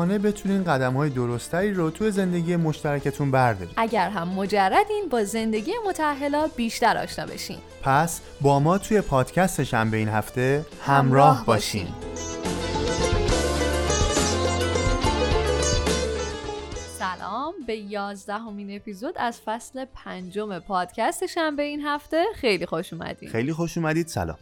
آگاهانه 0.00 0.18
بتونین 0.18 0.64
قدم 0.64 0.94
های 0.94 1.10
درستری 1.10 1.74
رو 1.74 1.90
توی 1.90 2.10
زندگی 2.10 2.56
مشترکتون 2.56 3.30
بردارید 3.30 3.74
اگر 3.76 4.08
هم 4.08 4.28
مجردین 4.28 5.08
با 5.10 5.24
زندگی 5.24 5.72
متحلا 5.88 6.46
بیشتر 6.56 6.98
آشنا 6.98 7.26
بشین. 7.26 7.58
پس 7.82 8.20
با 8.40 8.60
ما 8.60 8.78
توی 8.78 9.00
پادکست 9.00 9.62
شنبه 9.62 9.96
این 9.96 10.08
هفته 10.08 10.66
همراه 10.86 11.44
باشین. 11.46 11.86
سلام 16.98 17.54
به 17.66 17.76
یازدهمین 17.76 18.76
اپیزود 18.76 19.14
از 19.18 19.40
فصل 19.40 19.84
پنجم 19.94 20.58
پادکست 20.58 21.26
شنبه 21.26 21.62
این 21.62 21.80
هفته. 21.80 22.24
خیلی 22.34 22.66
خوش 22.66 22.92
اومدین. 22.92 23.30
خیلی 23.30 23.52
خوش 23.52 23.78
اومدید. 23.78 24.06
سلام. 24.06 24.38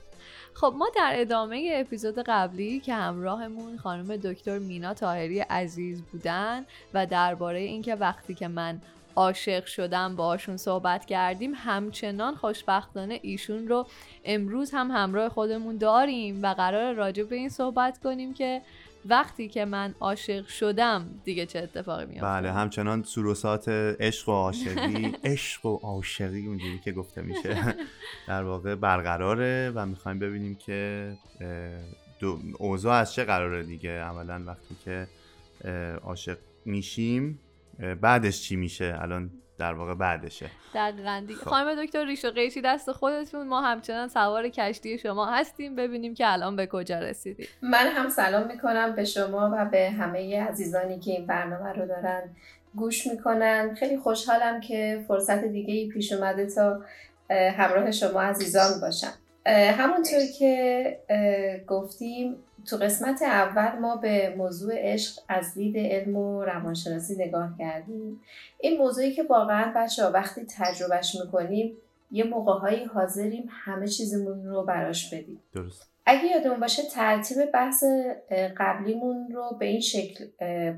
خب 0.61 0.75
ما 0.77 0.89
در 0.97 1.13
ادامه 1.15 1.71
اپیزود 1.75 2.19
قبلی 2.27 2.81
که 2.81 2.95
همراهمون 2.95 3.79
خانم 3.79 4.17
دکتر 4.17 4.59
مینا 4.59 4.95
تاهری 4.95 5.41
عزیز 5.41 6.03
بودن 6.03 6.65
و 6.95 7.07
درباره 7.07 7.59
اینکه 7.59 7.95
وقتی 7.95 8.35
که 8.35 8.49
من 8.49 8.81
عاشق 9.17 9.67
شدم 9.67 10.17
باشون 10.17 10.57
صحبت 10.57 11.07
کردیم 11.07 11.53
همچنان 11.55 12.35
خوشبختانه 12.35 13.21
ایشون 13.23 13.69
رو 13.69 13.87
امروز 14.25 14.71
هم 14.71 14.91
همراه 14.91 15.29
خودمون 15.29 15.77
داریم 15.77 16.43
و 16.43 16.55
قرار 16.55 16.95
راجع 16.95 17.23
به 17.23 17.37
این 17.37 17.49
صحبت 17.49 17.99
کنیم 17.99 18.35
که 18.35 18.63
وقتی 19.09 19.49
که 19.49 19.65
من 19.65 19.95
عاشق 20.01 20.47
شدم 20.47 21.21
دیگه 21.25 21.47
چه 21.47 21.59
اتفاقی 21.59 22.07
میفته 22.07 22.27
بله 22.27 22.53
همچنان 22.53 23.03
سروسات 23.03 23.69
عشق 24.01 24.29
و 24.29 24.33
عاشقی 24.33 25.13
عشق 25.25 25.67
و 25.67 25.77
عاشقی 25.77 26.47
اونجوری 26.47 26.79
که 26.79 26.93
گفته 26.93 27.23
میشه. 27.23 27.75
در 28.29 28.43
واقع 28.43 28.75
برقراره 28.75 29.73
و 29.75 29.87
می‌خوایم 29.87 30.19
ببینیم 30.19 30.55
که 30.55 31.13
اوضاع 32.59 32.95
از 32.95 33.13
چه 33.13 33.25
قراره 33.25 33.63
دیگه. 33.63 33.91
اولا 33.91 34.43
وقتی 34.47 34.77
که 34.85 35.07
عاشق 36.03 36.39
میشیم 36.65 37.41
بعدش 38.01 38.43
چی 38.43 38.57
میشه؟ 38.57 38.99
الان 39.01 39.31
در 39.59 39.73
واقع 39.73 39.95
بعدشه. 39.95 40.47
دقیقا 40.75 41.25
دیگه. 41.27 41.41
خب. 41.41 41.51
خانم 41.51 41.85
دکتر 41.85 42.05
ریش 42.05 42.25
و 42.25 42.31
قیچی 42.31 42.61
دست 42.61 42.93
خودتون 42.93 43.49
ما 43.49 43.61
همچنان 43.61 44.09
سوار 44.09 44.49
کشتی 44.49 44.99
شما 44.99 45.27
هستیم. 45.27 45.77
ببینیم 45.77 46.15
که 46.15 46.33
الان 46.33 46.57
به 46.57 46.67
کجا 46.67 46.99
رسیدیم. 46.99 47.47
من 47.63 47.87
هم 47.87 48.09
سلام 48.09 48.47
می‌کنم 48.47 48.95
به 48.95 49.05
شما 49.05 49.51
و 49.53 49.65
به 49.65 49.91
همه 49.91 50.43
عزیزانی 50.43 50.99
که 50.99 51.11
این 51.11 51.27
برنامه 51.27 51.73
رو 51.73 51.87
دارن 51.87 52.23
گوش 52.75 53.07
می‌کنن. 53.07 53.75
خیلی 53.75 53.99
خوشحالم 53.99 54.61
که 54.61 55.05
فرصت 55.09 55.45
دیگه 55.45 55.75
ای 55.75 55.89
پیش 55.89 56.13
اومده 56.13 56.47
تا 56.47 56.81
همراه 57.31 57.91
شما 57.91 58.23
عزیزان 58.23 58.81
باشم. 58.81 59.13
همونطور 59.79 60.21
که 60.39 60.99
گفتیم 61.67 62.37
تو 62.67 62.77
قسمت 62.77 63.23
اول 63.23 63.79
ما 63.79 63.97
به 63.97 64.35
موضوع 64.37 64.73
عشق 64.77 65.21
از 65.29 65.55
دید 65.55 65.77
علم 65.79 66.17
و 66.17 66.45
روانشناسی 66.45 67.15
نگاه 67.15 67.59
کردیم. 67.59 68.21
این 68.61 68.79
موضوعی 68.79 69.13
که 69.13 69.23
واقعا 69.23 69.73
بچه 69.77 70.05
ها 70.05 70.11
وقتی 70.11 70.47
تجربهش 70.57 71.17
می‌کنیم 71.25 71.77
یه 72.11 72.25
موقعهایی 72.25 72.85
حاضریم 72.85 73.45
همه 73.51 73.89
چیزمون 73.89 74.47
رو 74.47 74.63
براش 74.63 75.15
بدیم. 75.15 75.41
درست. 75.53 75.91
اگه 76.07 76.25
یادمون 76.25 76.61
باشه 76.61 76.83
ترتیب 76.83 77.53
بحث 77.53 77.85
قبلیمون 78.57 79.31
رو 79.33 79.57
به 79.61 79.67
این 79.67 79.81
شکل 79.81 80.27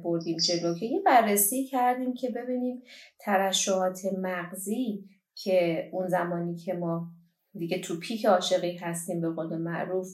بردیم 0.04 0.36
جلو 0.36 0.74
که 0.74 0.86
یه 0.86 1.00
بررسی 1.00 1.64
کردیم 1.64 2.14
که 2.14 2.30
ببینیم 2.30 2.82
ترشحات 3.18 4.00
مغزی 4.18 5.04
که 5.34 5.88
اون 5.92 6.08
زمانی 6.08 6.56
که 6.56 6.74
ما 6.74 7.06
دیگه 7.54 7.78
تو 7.78 7.98
پیک 7.98 8.26
عاشقی 8.26 8.76
هستیم 8.76 9.20
به 9.20 9.30
قول 9.30 9.58
معروف 9.58 10.08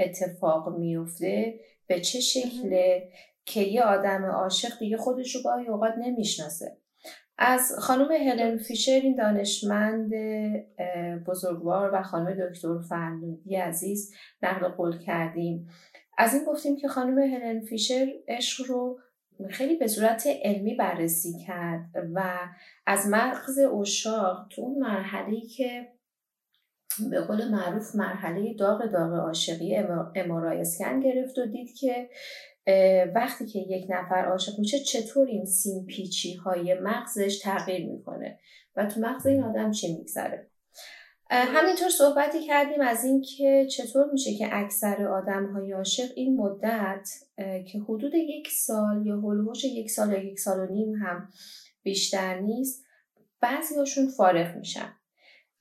اتفاق 0.00 0.78
میفته 0.78 1.60
به 1.86 2.00
چه 2.00 2.20
شکله 2.20 3.08
که 3.44 3.60
یه 3.60 3.82
آدم 3.82 4.24
عاشق 4.24 4.78
دیگه 4.78 4.96
خودش 4.96 5.34
رو 5.34 5.42
گاهی 5.42 5.68
اوقات 5.68 5.94
نمی‌شناسه. 5.98 6.76
از 7.38 7.72
خانم 7.78 8.12
هلن 8.12 8.56
فیشر 8.56 9.00
این 9.02 9.16
دانشمند 9.16 10.12
بزرگوار 11.26 11.90
و 11.94 12.02
خانم 12.02 12.48
دکتر 12.48 12.78
فرنودی 12.88 13.56
عزیز 13.56 14.14
نقل 14.42 14.68
قول 14.68 14.98
کردیم. 14.98 15.68
از 16.18 16.34
این 16.34 16.44
گفتیم 16.44 16.76
که 16.76 16.88
خانم 16.88 17.18
هلن 17.18 17.60
فیشر 17.60 18.12
عشق 18.28 18.66
رو 18.66 18.98
خیلی 19.48 19.76
به 19.76 19.86
صورت 19.86 20.26
علمی 20.42 20.74
بررسی 20.74 21.38
کرد 21.46 21.90
و 22.14 22.38
از 22.86 23.06
مغز 23.10 23.58
اشاق 23.58 24.46
تو 24.50 24.62
اون 24.62 24.78
مرحله 24.78 25.40
که 25.40 25.88
به 27.10 27.20
قول 27.20 27.48
معروف 27.48 27.94
مرحله 27.94 28.54
داغ 28.54 28.86
داغ 28.86 29.12
عاشقی 29.12 29.76
امارای 30.14 30.60
اسکن 30.60 31.00
گرفت 31.00 31.38
و 31.38 31.46
دید 31.46 31.74
که 31.74 32.08
وقتی 33.14 33.46
که 33.46 33.58
یک 33.58 33.86
نفر 33.88 34.24
عاشق 34.24 34.58
میشه 34.58 34.78
چطور 34.78 35.28
این 35.28 35.44
سیم 35.44 35.86
پیچی 35.86 36.34
های 36.34 36.74
مغزش 36.74 37.38
تغییر 37.38 37.86
می‌کنه؟ 37.86 38.38
و 38.76 38.86
تو 38.86 39.00
مغز 39.00 39.26
این 39.26 39.42
آدم 39.42 39.70
چی 39.70 39.96
میگذره؟ 39.96 40.50
همینطور 41.30 41.88
صحبتی 41.88 42.46
کردیم 42.46 42.80
از 42.80 43.04
اینکه 43.04 43.66
چطور 43.70 44.10
میشه 44.12 44.34
که 44.34 44.48
اکثر 44.52 45.06
آدم 45.06 45.52
های 45.52 45.72
عاشق 45.72 46.08
این 46.16 46.36
مدت 46.36 47.08
که 47.36 47.78
حدود 47.78 48.14
یک 48.14 48.48
سال 48.48 49.06
یا 49.06 49.20
هلوهوش 49.20 49.64
یک 49.64 49.90
سال 49.90 50.12
یا 50.12 50.24
یک 50.24 50.38
سال 50.40 50.58
و 50.58 50.66
نیم 50.66 50.94
هم 50.94 51.28
بیشتر 51.82 52.40
نیست 52.40 52.84
بعضی 53.40 53.74
هاشون 53.74 54.08
فارغ 54.08 54.56
میشن. 54.56 54.99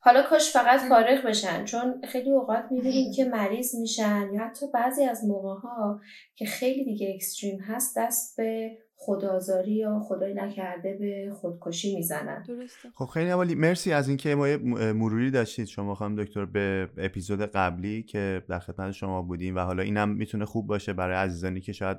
حالا 0.01 0.23
کاش 0.29 0.51
فقط 0.53 0.79
فارغ 0.79 1.25
بشن 1.25 1.65
چون 1.65 2.01
خیلی 2.07 2.31
اوقات 2.31 2.63
می‌بینیم 2.71 3.13
که 3.15 3.25
مریض 3.25 3.75
میشن 3.75 4.29
یا 4.33 4.41
حتی 4.41 4.65
بعضی 4.73 5.03
از 5.03 5.25
موقع 5.25 5.59
ها 5.61 6.01
که 6.35 6.45
خیلی 6.45 6.85
دیگه 6.85 7.11
اکستریم 7.15 7.59
هست 7.59 7.97
دست 7.97 8.37
به 8.37 8.71
خدازاری 8.95 9.71
یا 9.71 9.99
خدای 9.99 10.33
نکرده 10.33 10.97
به 10.99 11.33
خودکشی 11.33 11.95
می‌زنن. 11.95 12.43
درسته. 12.47 12.89
خب 12.95 13.05
خیلی 13.05 13.29
عالی. 13.29 13.55
مرسی 13.55 13.93
از 13.93 14.07
اینکه 14.07 14.35
ما 14.35 14.45
مروری 14.93 15.31
داشتید. 15.31 15.65
شما 15.65 15.95
خانم 15.95 16.23
دکتر 16.23 16.45
به 16.45 16.89
اپیزود 16.97 17.41
قبلی 17.41 18.03
که 18.03 18.43
در 18.49 18.59
خدمت 18.59 18.91
شما 18.91 19.21
بودیم 19.21 19.55
و 19.55 19.59
حالا 19.59 19.83
اینم 19.83 20.09
می‌تونه 20.09 20.45
خوب 20.45 20.67
باشه 20.67 20.93
برای 20.93 21.15
عزیزانی 21.15 21.61
که 21.61 21.73
شاید 21.73 21.97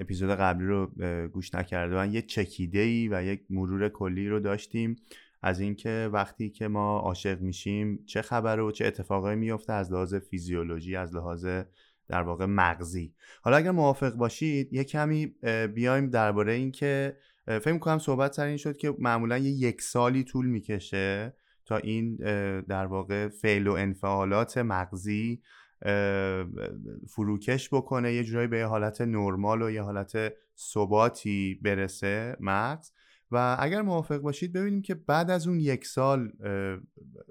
اپیزود 0.00 0.30
قبلی 0.30 0.66
رو 0.66 0.90
گوش 1.32 1.54
نکرده 1.54 2.00
و 2.00 2.06
یه 2.06 2.22
چکیده 2.22 2.78
ای 2.78 3.08
و 3.12 3.22
یک 3.22 3.40
مرور 3.50 3.88
کلی 3.88 4.28
رو 4.28 4.40
داشتیم. 4.40 4.96
از 5.42 5.60
اینکه 5.60 6.10
وقتی 6.12 6.50
که 6.50 6.68
ما 6.68 6.98
عاشق 6.98 7.40
میشیم 7.40 8.04
چه 8.06 8.22
خبره 8.22 8.62
و 8.62 8.70
چه 8.70 8.86
اتفاقایی 8.86 9.36
میفته 9.36 9.72
از 9.72 9.92
لحاظ 9.92 10.14
فیزیولوژی 10.14 10.96
از 10.96 11.14
لحاظ 11.14 11.46
در 12.08 12.22
واقع 12.22 12.46
مغزی. 12.46 13.14
حالا 13.42 13.56
اگر 13.56 13.70
موافق 13.70 14.14
باشید 14.14 14.72
یه 14.72 14.84
کمی 14.84 15.26
بیایم 15.74 16.10
درباره 16.10 16.52
اینکه 16.52 17.16
فکر 17.46 17.72
می‌کنم 17.72 17.98
صحبت 17.98 18.32
سر 18.32 18.46
این 18.46 18.56
شد 18.56 18.76
که 18.76 18.94
معمولا 18.98 19.38
یه 19.38 19.50
یک 19.50 19.82
سالی 19.82 20.24
طول 20.24 20.46
می‌کشه 20.46 21.34
تا 21.66 21.76
این 21.76 22.16
در 22.60 22.86
واقع 22.86 23.28
فعل 23.28 23.66
و 23.66 23.72
انفعالات 23.72 24.58
مغزی 24.58 25.42
فروکش 27.08 27.68
بکنه 27.72 28.12
یه 28.12 28.24
جورایی 28.24 28.48
به 28.48 28.58
یه 28.58 28.66
حالت 28.66 29.00
نرمال 29.00 29.62
و 29.62 29.70
یه 29.70 29.82
حالت 29.82 30.32
ثباتی 30.58 31.60
برسه 31.62 32.36
مغز. 32.40 32.92
و 33.30 33.56
اگر 33.58 33.82
موافق 33.82 34.18
باشید 34.18 34.52
ببینیم 34.52 34.82
که 34.82 34.94
بعد 34.94 35.30
از 35.30 35.46
اون 35.46 35.60
یک 35.60 35.86
سال 35.86 36.32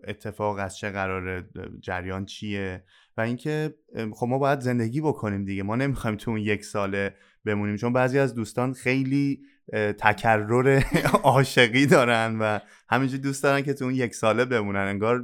اتفاق 0.07 0.57
از 0.59 0.77
چه 0.77 0.89
قراره 0.89 1.49
جریان 1.81 2.25
چیه 2.25 2.83
و 3.17 3.21
اینکه 3.21 3.75
خب 4.13 4.27
ما 4.27 4.37
باید 4.37 4.59
زندگی 4.59 5.01
بکنیم 5.01 5.45
دیگه. 5.45 5.63
ما 5.63 5.75
نمی‌خوایم 5.75 6.17
تو 6.17 6.31
اون 6.31 6.39
یک 6.39 6.65
ساله 6.65 7.15
بمونیم. 7.45 7.75
چون 7.75 7.93
بعضی 7.93 8.19
از 8.19 8.35
دوستان 8.35 8.73
خیلی 8.73 9.41
تکرر 9.73 10.81
عاشقی 11.23 11.85
دارن 11.85 12.39
و 12.39 12.59
همینجور 12.89 13.19
دوست 13.19 13.43
دارن 13.43 13.61
که 13.61 13.73
تو 13.73 13.85
اون 13.85 13.95
یک 13.95 14.15
ساله 14.15 14.45
بمونن. 14.45 14.79
انگار 14.79 15.19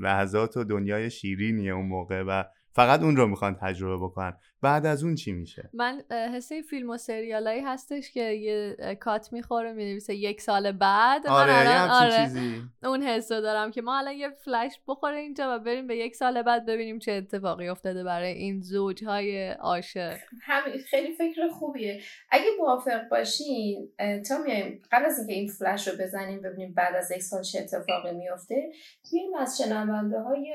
لحظات 0.00 0.56
و 0.56 0.64
دنیای 0.64 1.10
شیرینیه 1.10 1.72
اون 1.72 1.86
موقع 1.86 2.22
و 2.22 2.44
فقط 2.72 3.02
اون 3.02 3.16
رو 3.16 3.26
می‌خوان 3.26 3.54
تجربه 3.54 4.04
بکنن. 4.04 4.32
بعد 4.62 4.86
از 4.86 5.04
اون 5.04 5.14
چی 5.14 5.32
میشه؟ 5.32 5.70
من 5.72 6.02
حس 6.10 6.52
فیلم 6.52 6.90
و 6.90 6.96
سریالایی 6.96 7.60
هستش 7.60 8.10
که 8.12 8.22
یه 8.22 8.76
کات 9.00 9.32
می‌خوره 9.32 9.72
می‌نویسه 9.72 10.14
یک 10.14 10.40
سال 10.40 10.72
بعد. 10.72 11.26
آره 11.26 11.52
من 11.52 11.66
الان 11.66 11.90
آره 11.90 12.24
چیزی. 12.24 12.62
اون 12.82 13.02
حسو 13.02 13.40
دارم 13.40 13.70
که 13.70 13.82
ما 13.82 13.98
الان 13.98 14.14
یه 14.14 14.30
فلش 14.30 14.80
بخوره 14.88 15.18
اینجا 15.18 15.56
و 15.56 15.58
بریم 15.58 15.86
به 15.86 15.96
یک 15.96 16.16
سال 16.16 16.42
بعد 16.42 16.66
ببینیم 16.66 16.98
چه 16.98 17.12
اتفاقی 17.12 17.68
افتاده 17.68 18.04
برای 18.04 18.32
این 18.32 18.60
زوجهای 18.60 19.48
عاشق. 19.50 20.16
همین 20.42 20.78
خیلی 20.78 21.12
فکر 21.12 21.48
خوبیه. 21.48 22.00
اگه 22.30 22.46
موافق 22.58 23.08
باشین 23.10 23.88
تا 24.28 24.38
میایم 24.38 24.82
قبل 24.92 25.04
از 25.04 25.18
اینکه 25.18 25.32
این 25.32 25.48
فلش 25.48 25.88
رو 25.88 25.94
بزنیم 26.00 26.40
ببینیم 26.42 26.74
بعد 26.74 26.94
از 26.94 27.10
یک 27.10 27.22
سال 27.22 27.42
چه 27.42 27.58
اتفاقی 27.58 28.12
میفته 28.12 28.72
بیایم 29.12 29.34
از 29.34 29.62
شنونده 29.62 30.20
های 30.20 30.54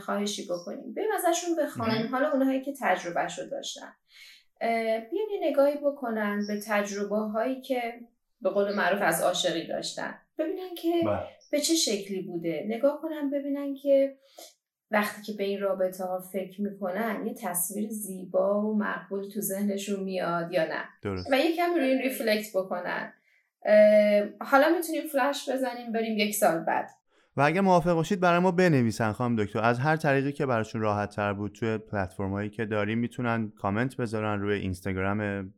خواهشی 0.00 0.46
بکنیم. 0.46 0.94
بیایم 0.94 1.10
ازشون 1.14 1.56
بخوایم. 1.56 2.06
حالا 2.06 2.30
اونهایی 2.32 2.62
که 2.62 2.72
تجربهش 3.14 3.38
رو 3.38 3.46
داشتن 3.46 3.92
بیاین 5.10 5.28
یه 5.42 5.50
نگاهی 5.50 5.76
بکنن 5.76 6.46
به 6.48 6.60
تجربه 6.66 7.16
هایی 7.16 7.60
که 7.60 8.00
به 8.40 8.50
قول 8.50 8.74
معروف 8.74 9.02
از 9.02 9.22
عاشقی 9.22 9.66
داشتن. 9.66 10.14
ببینن 10.38 10.74
که 10.74 10.92
بله. 11.06 11.22
به 11.50 11.60
چه 11.60 11.74
شکلی 11.74 12.22
بوده. 12.22 12.64
نگاه 12.68 13.00
کنن 13.02 13.30
ببینن 13.30 13.74
که 13.74 14.16
وقتی 14.90 15.22
که 15.22 15.32
به 15.32 15.44
این 15.44 15.60
رابطه 15.60 16.04
ها 16.04 16.20
فکر 16.32 16.60
می‌کنن 16.60 17.26
یه 17.26 17.34
تصویر 17.34 17.88
زیبا 17.88 18.62
و 18.62 18.78
مقبول 18.78 19.28
تو 19.28 19.40
ذهنشون 19.40 20.04
میاد 20.04 20.52
یا 20.52 20.64
نه. 20.64 20.84
درست. 21.02 21.32
و 21.32 21.38
یکم 21.38 21.74
روی 21.74 21.84
این 21.84 21.98
ریفلکت 21.98 22.50
بکنن. 22.54 23.12
حالا 24.40 24.68
می‌تونیم 24.76 25.06
فلش 25.12 25.48
بزنیم 25.48 25.92
بریم 25.92 26.18
یک 26.18 26.34
سال 26.34 26.58
بعد. 26.58 26.90
و 27.36 27.40
اگه 27.42 27.60
موافق 27.60 27.92
باشید 27.94 28.20
برای 28.20 28.38
ما 28.38 28.50
بنویسن 28.50 29.12
خانم 29.12 29.44
دکتر 29.44 29.58
از 29.58 29.78
هر 29.78 29.96
طریقی 29.96 30.32
که 30.32 30.46
براشون 30.46 30.80
راحت 30.80 31.16
تر 31.16 31.32
بود 31.32 31.52
توی 31.52 31.78
پلتفرم 31.78 32.30
هایی 32.30 32.50
که 32.50 32.64
داریم 32.64 32.98
می‌تونن 32.98 33.52
کامنت 33.56 33.96
بذارن 33.96 34.40
روی 34.40 34.54
اینستاگرام 34.54 35.52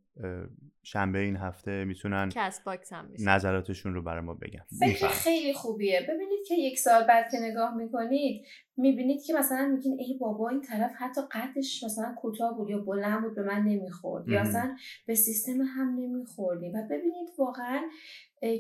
شنبه 0.83 1.19
این 1.19 1.37
هفته 1.37 1.85
می‌تونن 1.85 2.29
کست‌باکس 2.29 2.93
هم. 2.93 3.09
نظراتشون 3.19 3.95
رو 3.95 4.03
برای 4.03 4.21
ما 4.21 4.35
بگن 4.35 4.63
فکر. 4.81 5.09
خیلی 5.09 5.53
خوبیه 5.53 6.01
ببینید 6.01 6.47
که 6.49 6.55
یک 6.55 6.79
سال 6.79 7.05
بعد 7.05 7.31
که 7.31 7.39
نگاه 7.41 7.77
می‌کنید 7.77 8.45
می‌بینید 8.77 9.23
که 9.23 9.35
مثلا 9.35 9.67
میگین 9.67 9.97
ای 10.01 10.19
بابا 10.21 10.49
این 10.49 10.61
طرف 10.61 10.91
حتی 10.99 11.21
قدش 11.33 11.85
مثلا 11.85 12.15
کوتاه 12.19 12.57
بود 12.57 12.71
یا 12.71 12.79
بلند 12.79 13.23
بود 13.23 13.35
به 13.35 13.43
من 13.43 13.63
نمی‌خورد 13.63 14.29
یا. 14.29 14.41
اصلا 14.41 14.77
به 15.07 15.15
سیستم 15.15 15.61
هم 15.63 15.95
نمیخوردیم 15.99 16.73
و 16.75 16.83
ببینید 16.91 17.29
واقعا 17.39 17.83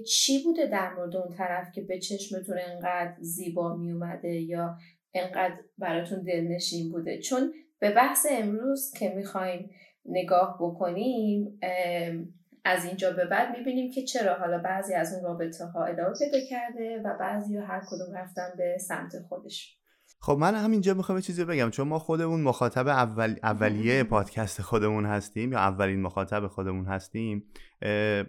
چی 0.07 0.43
بوده 0.45 0.67
در 0.67 0.95
مورد 0.95 1.17
اون 1.17 1.37
طرف 1.37 1.73
که 1.73 1.81
به 1.81 1.99
چشمتون 1.99 2.59
انقدر 2.59 3.15
زیبا 3.21 3.77
میومده 3.77 4.35
یا 4.35 4.77
انقدر 5.15 5.59
براتون 5.79 6.23
دلنشین 6.23 6.93
بوده؟ 6.93 7.19
چون 7.19 7.53
به 7.79 7.91
بحث 7.91 8.27
امروز 8.31 8.93
که 8.99 9.09
می‌خوایم 9.09 9.71
نگاه 10.05 10.59
بکنیم 10.61 11.59
از 12.65 12.85
اینجا 12.85 13.13
به 13.13 13.25
بعد 13.25 13.59
می‌بینیم 13.59 13.91
که 13.91 14.03
چرا 14.03 14.35
حالا 14.35 14.59
بعضی 14.59 14.95
از 14.95 15.15
اون 15.15 15.25
رابطه 15.25 15.65
ها 15.65 15.85
ادامه 15.85 16.15
پیدا 16.19 16.47
کرده 16.51 17.03
و 17.05 17.19
بعضی 17.19 17.57
ها 17.57 17.67
هر 17.67 17.81
کدوم 17.87 18.15
رفتن 18.15 18.49
به 18.57 18.79
سمت 18.79 19.13
خودش 19.29 19.76
خب 20.21 20.37
من 20.41 20.55
همینجا 20.55 20.95
می‌خوام 20.95 21.19
یه 21.19 21.23
چیزی 21.23 21.45
بگم. 21.45 21.71
چون 21.71 21.89
ما 21.89 21.99
خودمون 21.99 22.41
مخاطب 22.41 22.89
اول... 22.89 23.35
اولیه 23.43 24.03
پادکست 24.15 24.63
خودمون 24.63 25.07
هستیم 25.07 25.53
یا 25.53 25.59
اولین 25.59 26.03
مخاطب 26.03 26.47
خودمون 26.47 26.87
هستیم 26.87 27.45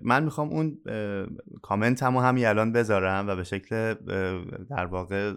من 0.01 0.24
می‌خوام 0.24 0.50
اون 0.50 0.78
کامنت 1.62 2.04
هم 2.04 2.16
همین 2.16 2.45
الان 2.45 2.72
بذارم 2.72 3.28
و 3.28 3.36
به 3.36 3.44
شکل 3.44 3.94
در 4.69 4.86
واقع 4.86 5.34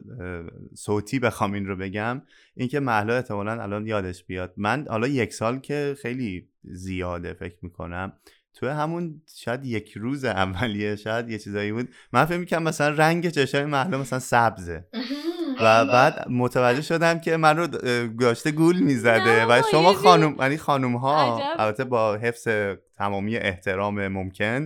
صوتی 0.74 1.18
بخوام 1.18 1.52
این 1.52 1.66
رو 1.66 1.76
بگم. 1.76 2.22
اینکه 2.54 2.80
محلا 2.80 3.16
احتمالا 3.16 3.62
الان 3.62 3.86
یادش 3.86 4.24
بیاد. 4.24 4.54
من 4.56 4.86
حالا 4.88 5.06
یک 5.06 5.34
سال 5.34 5.58
که 5.58 5.96
خیلی 6.02 6.48
زیاده 6.64 7.32
فکر 7.32 7.56
می‌کنم. 7.62 8.12
تو 8.54 8.68
همون 8.68 9.22
شاید 9.36 9.64
یک 9.64 9.92
روز 9.92 10.24
اولیه 10.24 10.96
شاید 10.96 11.30
یه 11.30 11.38
چیزایی 11.38 11.72
بود. 11.72 11.88
من 12.12 12.24
فکر 12.24 12.38
می‌کنم 12.38 12.62
مثلا 12.62 12.94
رنگ 12.94 13.28
چشای 13.28 13.64
محلا 13.64 13.98
مثلا 13.98 14.18
سبزه. 14.18 14.84
و 15.62 15.84
بعد 15.84 16.28
متوجه 16.28 16.82
شدم 16.82 17.18
که 17.18 17.36
من 17.36 17.56
رو 17.56 17.62
اه، 17.62 18.06
داشته 18.06 18.50
گول 18.50 18.78
می‌زده 18.78 19.46
و 19.46 19.62
شما 19.70 19.92
خانم 19.92 20.36
یعنی 20.40 20.56
خانم 20.56 20.96
ها. 20.96 21.42
البته 21.58 21.84
با 21.84 22.14
حفظ 22.14 22.48
تمامی 22.98 23.36
احترام 23.36 24.08
ممکن 24.08 24.64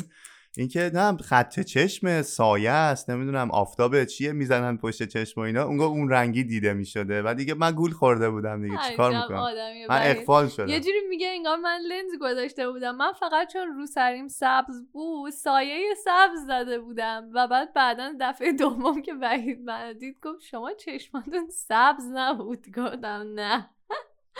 اینکه 0.58 0.90
نه 0.94 1.16
خط 1.16 1.60
چشم 1.60 2.22
سایه 2.22 2.70
است 2.70 3.10
نمی‌دونم 3.10 3.50
آفتاب 3.50 4.04
چیه 4.04 4.32
می‌زنن 4.32 4.76
پشت 4.76 5.02
چشم 5.02 5.40
و 5.40 5.44
اینا. 5.44 5.64
اونگاه 5.64 5.88
اون 5.88 6.10
رنگی 6.10 6.44
دیده 6.44 6.72
می‌شده. 6.72 7.22
و 7.22 7.34
دیگه 7.34 7.54
من 7.54 7.72
گول 7.72 7.90
خورده 7.90 8.30
بودم 8.30 8.62
دیگه. 8.62 8.78
چیکار 8.88 9.10
می‌کنم؟ 9.10 9.40
من. 9.88 10.00
اقفال 10.02 10.48
شدم. 10.48 10.68
یه 10.68 10.80
جوری 10.80 11.00
میگه 11.08 11.28
انگار 11.28 11.56
من 11.56 11.78
لنز 11.88 12.12
گذاشته 12.20 12.70
بودم. 12.70 12.96
من 12.96 13.12
فقط 13.12 13.52
چون 13.52 13.68
رو 13.76 13.86
سریم 13.86 14.28
سبز 14.28 14.82
بود 14.92 15.30
سایه 15.30 15.94
سبز 16.04 16.46
زده 16.46 16.78
بودم. 16.78 17.30
و 17.34 17.48
بعد 17.48 17.74
بعدا 17.74 18.12
دفعه 18.20 18.52
دوم 18.52 19.02
که 19.02 19.14
وحید 19.22 19.60
من 19.60 19.92
دید 19.92 20.16
گفت 20.22 20.42
شما 20.42 20.72
چشماتون 20.72 21.48
سبز 21.50 22.04
نبود. 22.12 22.66
گفتم 22.76 23.26
نه. 23.34 23.70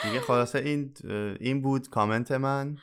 دیگه 0.02 0.20
خلاصه 0.20 0.58
این 0.58 0.94
این 1.40 1.62
بود 1.62 1.88
کامنت 1.88 2.32
من. 2.32 2.76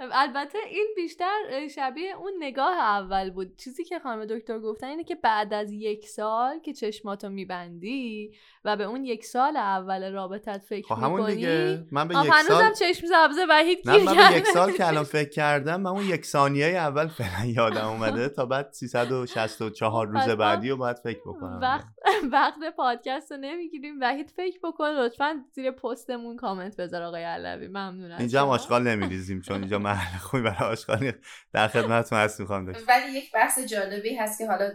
البته 0.00 0.58
این 0.70 0.86
بیشتر 0.96 1.68
شبیه 1.70 2.16
اون 2.16 2.32
نگاه 2.38 2.76
اول 2.78 3.30
بود. 3.30 3.56
چیزی 3.56 3.84
که 3.84 3.98
خانم 3.98 4.24
دکتر 4.24 4.58
گفتن 4.58 4.86
اینه 4.86 5.04
که 5.04 5.14
بعد 5.14 5.54
از 5.54 5.72
یک 5.72 6.08
سال 6.08 6.58
که 6.58 6.72
چشماتو 6.72 7.28
میبندی 7.28 8.30
و 8.64 8.76
به 8.76 8.84
اون 8.84 9.04
یک 9.04 9.24
سال 9.24 9.56
اول 9.56 10.12
رابطت 10.12 10.62
فکر 10.68 10.94
خب 10.94 11.02
همون 11.02 11.20
می‌کنی 11.20 11.34
دیگه. 11.34 11.84
من 11.92 12.08
به 12.08 12.14
یک 12.14 12.20
هنوزم 12.32 12.48
سال 12.48 12.72
چشم 12.72 13.06
سبزه 13.06 13.46
وحید 13.50 13.78
نه 13.84 14.04
من 14.04 14.30
به 14.30 14.36
یک. 14.36 14.46
سال 14.46 14.72
که 14.72 14.86
الان 14.86 15.04
فکر 15.04 15.28
کردم 15.28 15.80
من 15.80 15.90
اون 15.90 16.04
یک 16.04 16.26
ثانیه 16.26 16.66
اول 16.66 17.06
فعلا 17.06 17.46
یادم 17.46 17.86
اومده 17.86 18.28
تا 18.28 18.46
بعد 18.46 18.72
364 18.80 20.06
روز 20.06 20.28
ما 20.28 20.36
بعدی 20.36 20.70
رو 20.70 20.76
باید 20.76 20.96
فکر 20.98 21.20
بکنم. 21.20 21.58
وقت 21.62 21.86
وقت 22.32 22.58
پادکست 22.76 23.32
رو 23.32 23.38
نمی‌گیریم. 23.38 23.94
وحید 24.00 24.30
فکر 24.30 24.58
بکن 24.64 24.88
لطفا 24.88 25.44
زیر 25.52 25.70
پستمون 25.70 26.36
کامنت 26.36 26.76
بذار 26.76 27.02
آقای 27.02 27.24
علوی. 27.24 27.68
ممنون 27.68 28.12
اینجا 28.12 28.42
هم. 28.42 28.48
آشغال 28.48 28.82
نمیریزیم 28.82 29.40
چون 29.40 29.56
اینجا 29.60 29.78
محل 29.86 30.18
خوبی 30.18 30.42
برای 30.42 30.72
آشغال 30.72 31.12
در 31.52 31.68
خدمتتون 31.68 32.18
هست 32.18 32.40
می‌خوام 32.40 32.66
داشت 32.66 32.88
ولی 32.88 33.12
یک 33.12 33.32
بحث 33.32 33.58
جالبی 33.58 34.16
هست 34.16 34.38
که 34.38 34.46
حالا 34.46 34.72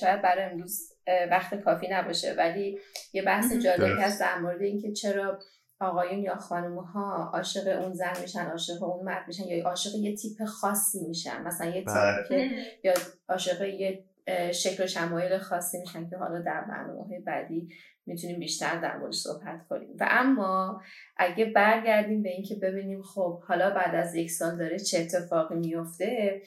شاید 0.00 0.22
برای 0.22 0.44
امروز 0.44 0.92
وقت 1.30 1.54
کافی 1.54 1.88
نباشه 1.90 2.34
ولی 2.38 2.78
یه 3.12 3.22
بحث 3.22 3.52
جالبی 3.52 3.82
درست. 3.82 4.02
هست 4.02 4.20
در 4.20 4.38
مورد 4.38 4.62
اینکه 4.62 4.92
چرا 4.92 5.38
آقایون 5.80 6.22
یا 6.22 6.36
خانم 6.36 6.78
ها 6.78 7.30
عاشق 7.34 7.80
اون 7.82 7.94
زن 7.94 8.20
میشن 8.20 8.46
عاشق 8.46 8.82
اون 8.82 9.04
مرد 9.04 9.24
میشن 9.28 9.44
یا 9.44 9.68
عاشق 9.68 9.94
یه 9.94 10.16
تیپ 10.16 10.44
خاصی 10.44 11.00
میشن 11.08 11.42
مثلا 11.42 11.66
یه 11.66 11.84
بله. 11.84 12.22
تیپی 12.22 12.48
که 12.48 12.56
یا 12.84 12.94
عاشق 13.28 13.62
یه 13.62 14.04
شکل 14.52 14.84
و 14.84 14.86
شمایل 14.86 15.38
خاصی 15.38 15.78
میشن 15.78 16.10
که 16.10 16.16
حالا 16.16 16.40
در 16.40 16.60
برنامه 16.60 17.20
بعدی 17.20 17.68
می‌تونیم 18.06 18.38
بیشتر 18.38 18.80
در 18.80 18.96
موردش 18.96 19.16
صحبت 19.16 19.66
کنیم 19.68 19.96
و 20.00 20.06
اما 20.10 20.82
اگه 21.16 21.44
برگردیم 21.44 22.22
به 22.22 22.28
اینکه 22.30 22.54
ببینیم 22.54 23.02
خب 23.02 23.42
حالا 23.42 23.70
بعد 23.70 23.94
از 23.94 24.14
یک 24.14 24.30
سال 24.30 24.58
داره 24.58 24.78
چه 24.78 24.98
اتفاقی 24.98 25.54
میفته. 25.54 26.42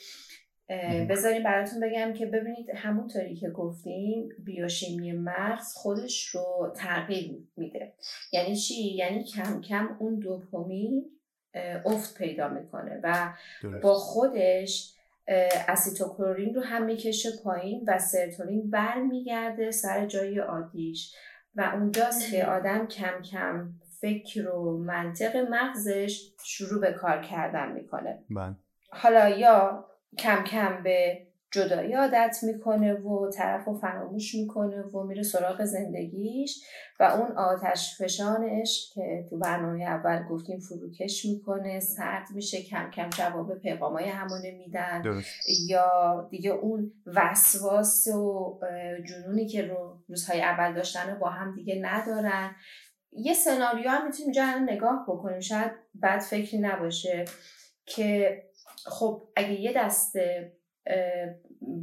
بذاریم 1.10 1.44
براتون 1.44 1.80
بگم 1.80 2.14
که 2.14 2.26
ببینید 2.26 2.70
همونطوری 2.76 3.36
که 3.36 3.50
گفتیم 3.50 4.30
بیوشیمی 4.44 5.12
مغز 5.12 5.74
خودش 5.74 6.28
رو 6.28 6.74
تغییر 6.76 7.32
میده 7.58 7.94
یعنی 8.32 8.56
چی 8.56 8.96
یعنی 8.96 9.24
کم 9.24 9.62
کم 9.62 9.96
اون 10.00 10.20
دوپامین 10.20 11.06
افت 11.86 12.18
پیدا 12.18 12.50
می‌کنه 12.50 13.00
و. 13.04 13.34
با 13.82 13.94
خودش 13.94 14.95
اسیتوکلورین 15.68 16.56
رو 16.56 16.62
هم 16.62 16.86
می‌کشه 16.86 17.30
پایین 17.44 17.84
و 17.88 18.00
سرتونین 18.00 18.70
برمیگرده 18.70 19.72
سر 19.72 20.06
جای 20.06 20.40
عادیش 20.40 21.16
و 21.56 21.72
اونجاست 21.74 22.32
که 22.32 22.46
آدم 22.46 22.88
کم 22.88 23.22
کم 23.22 23.70
فکر 24.02 24.50
و 24.50 24.78
منطق 24.78 25.38
مغزش 25.38 26.34
شروع 26.44 26.82
به 26.82 26.94
کار 26.94 27.22
کردن 27.22 27.72
می‌کنه. 27.72 28.24
بله. 28.30 28.56
حالا 28.90 29.30
یا 29.30 29.86
کم 30.18 30.44
کم 30.44 30.84
به 30.84 31.28
جدایی 31.56 31.94
عادت 31.94 32.38
می‌کنه 32.44 32.94
و 32.94 33.32
طرف 33.32 33.66
رو 33.66 33.74
فراموش 33.74 34.36
می‌کنه 34.36 34.82
و 34.82 35.04
میره 35.04 35.24
سراغ 35.24 35.66
زندگیش 35.66 36.64
و 37.00 37.04
اون 37.04 37.38
آتش 37.38 37.98
فشانش 38.02 38.92
که 38.94 39.26
تو 39.30 39.38
برنامه 39.38 39.84
اول 39.84 40.24
گفتیم 40.30 40.60
فروکش 40.60 41.26
می‌کنه 41.26 41.80
سرد 41.80 42.28
میشه 42.36 42.62
کم 42.62 42.90
کم 42.90 43.10
جواب 43.10 43.60
پیغامای 43.60 44.06
همونه 44.06 44.52
میدن. 44.52 45.04
یا 45.68 46.28
دیگه 46.32 46.50
اون 46.50 46.92
وسواس 47.06 48.08
و 48.08 48.60
جنونی 49.10 49.48
که 49.48 49.68
رو 49.68 50.00
روزهای 50.08 50.42
اول 50.42 50.74
داشتن 50.74 51.10
رو 51.10 51.20
با 51.20 51.30
هم 51.30 51.56
دیگه 51.56 51.80
ندارن. 51.82 52.56
یه 53.12 53.34
سناریو 53.34 53.90
هم 53.90 54.06
می‌تونیم 54.06 54.26
اینجا 54.26 54.44
الان 54.46 54.70
نگاه 54.70 55.06
بکنیم. 55.08 55.40
شاید 55.40 55.72
بد 56.04 56.20
فکری 56.20 56.58
نباشه 56.58 57.26
که 57.86 58.42
خب 58.86 59.28
اگه 59.36 59.62
یه 59.62 59.74
دسته 59.76 60.52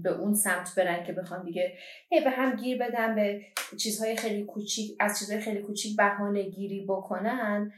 به 0.02 0.10
اون 0.10 0.34
سمت 0.34 0.74
برن 0.76 1.04
که 1.04 1.12
بخوان 1.12 1.44
دیگه 1.44 1.72
هی 2.08 2.20
به 2.20 2.30
هم 2.30 2.56
گیر 2.56 2.78
بدن 2.78 3.14
به 3.14 3.40
چیزهای 3.78 4.16
خیلی 4.16 4.44
کوچیک 4.44 4.96
از 5.00 5.18
چیزهای 5.18 5.40
خیلی 5.40 5.62
کوچیک 5.62 5.96
بهانه 5.96 6.42
گیری 6.42 6.86
بکنن. 6.88 7.72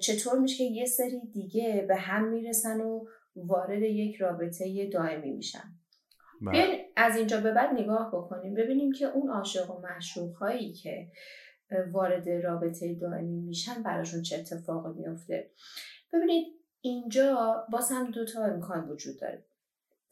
چطور 0.00 0.38
میشه 0.38 0.56
که 0.56 0.64
یه 0.64 0.86
سری 0.86 1.20
دیگه 1.32 1.84
به 1.88 1.96
هم 1.96 2.28
می‌رسن 2.28 2.80
و 2.80 3.06
وارد 3.36 3.82
یک 3.82 4.16
رابطه 4.16 4.86
دائمی 4.92 5.30
میشن؟ 5.30 5.74
بله. 6.42 6.50
بیاین 6.52 6.80
از 6.96 7.16
اینجا 7.16 7.40
به 7.40 7.52
بعد 7.52 7.74
نگاه 7.74 8.10
بکنیم 8.12 8.54
ببینیم 8.54 8.92
که 8.92 9.06
اون 9.06 9.30
عاشق 9.30 9.70
و 9.70 9.80
معشوق 9.80 10.36
هایی 10.36 10.72
که 10.72 11.08
وارد 11.92 12.28
رابطه 12.28 12.94
دائمی 12.94 13.40
میشن 13.40 13.82
براشون 13.82 14.22
چه 14.22 14.36
اتفاقی 14.38 15.00
میفته. 15.00 15.50
ببینید 16.12 16.46
اینجا 16.80 17.64
باز 17.72 17.90
هم 17.90 18.10
دو 18.10 18.24
تا 18.24 18.44
امکان 18.44 18.88
وجود 18.88 19.20
داره. 19.20 19.44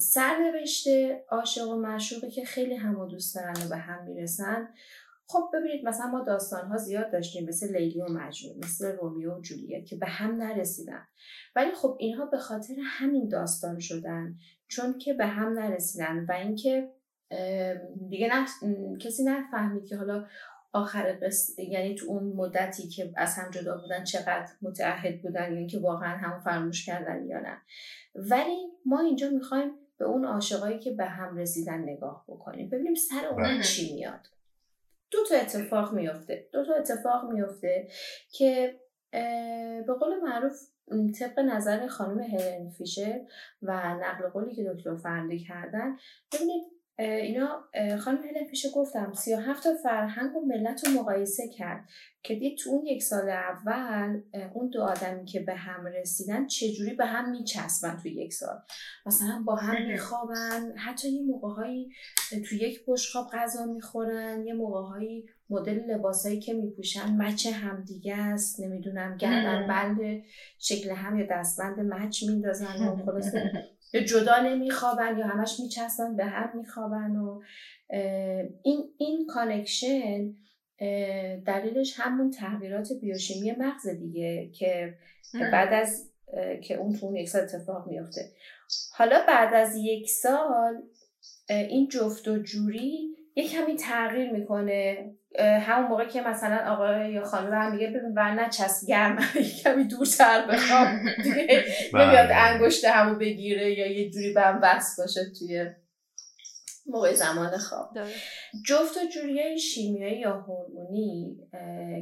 سرنوشته 0.00 1.24
عاشق 1.28 1.68
و 1.68 1.76
معشوقی 1.76 2.30
که 2.30 2.44
خیلی 2.44 2.74
هم 2.74 2.98
و 2.98 3.06
دوست 3.06 3.34
دارن 3.34 3.54
و 3.66 3.68
به 3.68 3.76
هم 3.76 4.04
می‌رسن. 4.04 4.68
خب 5.26 5.50
ببینید 5.54 5.88
مثلا 5.88 6.06
ما 6.06 6.24
داستان 6.24 6.68
ها 6.68 6.76
زیاد 6.76 7.12
داشتیم 7.12 7.48
مثل 7.48 7.76
لیلی 7.76 8.00
و 8.00 8.08
مجنون 8.08 8.56
مثل 8.64 8.96
رومیو 8.96 9.34
و 9.34 9.40
جولیت 9.40 9.86
که 9.86 9.96
به 9.96 10.06
هم 10.06 10.42
نرسیدن. 10.42 11.06
ولی 11.56 11.70
خب 11.72 11.96
اینها 12.00 12.26
به 12.26 12.38
خاطر 12.38 12.74
همین 12.84 13.28
داستان 13.28 13.78
شدن 13.78 14.34
چون 14.68 14.98
که 14.98 15.14
به 15.14 15.26
هم 15.26 15.58
نرسیدن 15.58 16.24
و 16.28 16.32
اینکه 16.32 16.90
دیگه 18.08 18.28
نه 18.28 18.46
کسی 18.98 19.24
نفهمید 19.24 19.86
که 19.86 19.96
حالا 19.96 20.26
آخر 20.72 21.18
قصه 21.22 21.64
یعنی 21.64 21.94
تو 21.94 22.06
اون 22.08 22.32
مدتی 22.36 22.88
که 22.88 23.12
از 23.16 23.34
هم 23.34 23.50
جدا 23.50 23.76
بودن 23.76 24.04
چقدر 24.04 24.48
متعهد 24.62 25.22
بودن 25.22 25.52
یا 25.52 25.58
اینکه 25.58 25.78
واقعا 25.78 26.16
هم 26.16 26.40
فراموش 26.40 26.86
کردن 26.86 27.26
یا 27.26 27.40
نه. 27.40 27.58
ولی 28.14 28.68
ما 28.86 29.00
اینجا 29.00 29.30
می‌خوایم 29.30 29.70
به 29.98 30.04
اون 30.04 30.24
عاشقایی 30.24 30.78
که 30.78 30.90
به 30.90 31.04
هم 31.04 31.36
رسیدن 31.36 31.78
نگاه 31.78 32.24
بکنیم. 32.28 32.68
ببینیم 32.68 32.94
سر 32.94 33.26
اون 33.26 33.42
بله. 33.42 33.62
چی 33.62 33.94
میاد. 33.94 34.26
دو 35.10 35.18
تا 35.28 35.36
اتفاق 35.36 35.92
میفته. 35.92 36.48
دو 36.52 36.64
تا 36.64 36.74
اتفاق 36.74 37.32
میفته 37.32 37.88
که 38.32 38.80
به 39.86 39.94
قول 40.00 40.20
معروف 40.20 40.60
طبق 41.18 41.38
نظر 41.38 41.86
خانم 41.86 42.18
هلن 42.18 42.70
فیشر 42.70 43.20
و 43.62 43.94
نقل 43.94 44.28
قولی 44.28 44.54
که 44.54 44.64
دکتر 44.64 44.96
فرنده 44.96 45.38
کردن 45.38 45.96
ببینید 46.32 46.77
اینا 46.98 47.64
خانم 48.00 48.18
هلن 48.18 48.46
فیشر 48.50 48.68
گفتم 48.74 49.12
هفت 49.46 49.64
تا 49.64 49.74
فرهنگ 49.82 50.36
و 50.36 50.46
ملت 50.46 50.86
رو 50.86 50.92
مقایسه 51.00 51.48
کرد 51.48 51.88
که 52.22 52.34
دید 52.34 52.58
تو 52.58 52.70
اون 52.70 52.86
یک 52.86 53.02
سال 53.02 53.28
اول 53.28 54.22
اون 54.54 54.68
دو 54.68 54.82
آدمی 54.82 55.24
که 55.24 55.40
به 55.40 55.54
هم 55.54 55.86
رسیدن 55.86 56.46
چجوری 56.46 56.94
به 56.94 57.06
هم 57.06 57.30
میچسبن 57.30 57.96
تو 57.96 58.08
یک 58.08 58.32
سال؟ 58.32 58.56
مثلا 59.06 59.42
با 59.46 59.54
هم 59.54 59.86
میخوابن 59.86 60.72
حتی 60.76 61.08
یه 61.08 61.22
موقعهایی 61.22 61.88
تو 62.48 62.54
یک 62.54 62.84
بشقاب 62.88 63.26
غذا 63.32 63.66
می‌خورن 63.66 64.46
یه 64.46 64.54
موقعهایی 64.54 65.26
مدل 65.50 65.90
لباسایی 65.90 66.40
که 66.40 66.54
میپوشن 66.54 67.16
match 67.16 67.46
هم 67.46 67.84
دیگه 67.84 68.16
است 68.16 68.60
نمی‌دونم 68.60 69.16
گردن 69.16 69.66
بند 69.66 70.22
شکل 70.58 70.90
هم 70.90 71.18
یا 71.18 71.26
دستبند 71.30 71.80
match 71.80 72.22
میندازن 72.22 72.88
و 72.88 73.04
خلاصه 73.04 73.52
یا 73.92 74.00
جدا 74.00 74.42
نمیخوابن 74.42 75.18
یا 75.18 75.26
همش 75.26 75.60
میچسبن 75.60 76.16
به 76.16 76.24
هم 76.24 76.58
میخوابن 76.58 77.16
و 77.16 77.40
این 78.62 78.84
این 78.98 79.26
connection 79.26 80.34
دلیلش 81.46 82.00
همون 82.00 82.30
تغییرات 82.30 82.88
بیوشیمی 83.00 83.52
مغز 83.52 83.88
دیگه 83.88 84.50
که 84.50 84.94
بعد 85.52 85.72
از 85.72 86.10
که 86.62 86.74
اون 86.74 86.96
تو 86.96 87.06
اون 87.06 87.16
یک 87.16 87.28
سال 87.28 87.42
اتفاق 87.42 87.86
میفته 87.88 88.32
حالا 88.92 89.24
بعد 89.28 89.54
از 89.54 89.76
یک 89.76 90.10
سال 90.10 90.82
این 91.48 91.88
جفت 91.88 92.28
و 92.28 92.38
جوری 92.38 93.16
یه 93.36 93.48
کمی 93.48 93.76
تغییر 93.76 94.32
می‌کنه. 94.32 95.10
همون 95.38 95.88
موقع 95.88 96.04
که 96.04 96.22
مثلا 96.22 96.72
آقای 96.72 97.12
یا 97.12 97.24
خانم 97.24 97.52
هم 97.52 97.72
میگه 97.72 97.86
ببین 97.86 98.18
نه 98.18 98.48
چسب 98.48 98.86
گرم 98.86 99.18
کمی 99.64 99.84
دورتر 99.84 100.46
بخوام 100.46 100.86
نمیاد 101.94 102.28
بله. 102.28 102.34
انگشت 102.34 102.84
همو 102.84 103.14
بگیره 103.14 103.78
یا 103.78 103.86
یه 103.86 104.10
جوری 104.10 104.32
به 104.32 104.40
هم 104.40 104.60
وصل 104.62 105.02
باشه 105.02 105.20
توی 105.38 105.66
موقع 106.88 107.14
زمان 107.14 107.56
خواب. 107.56 107.98
جفت 108.66 108.96
و 108.96 109.00
جوری 109.14 109.58
شیمیایی 109.58 110.20
یا 110.20 110.40
هورمونی 110.40 111.36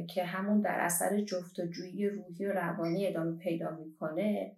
که 0.09 0.23
همون 0.23 0.61
در 0.61 0.79
اثر 0.79 1.21
جفت 1.21 1.59
و 1.59 1.65
جویی 1.65 2.09
روحی 2.09 2.45
و 2.45 2.51
روانی 2.51 3.07
ادامه 3.07 3.37
پیدا 3.37 3.71
می‌کنه 3.71 4.55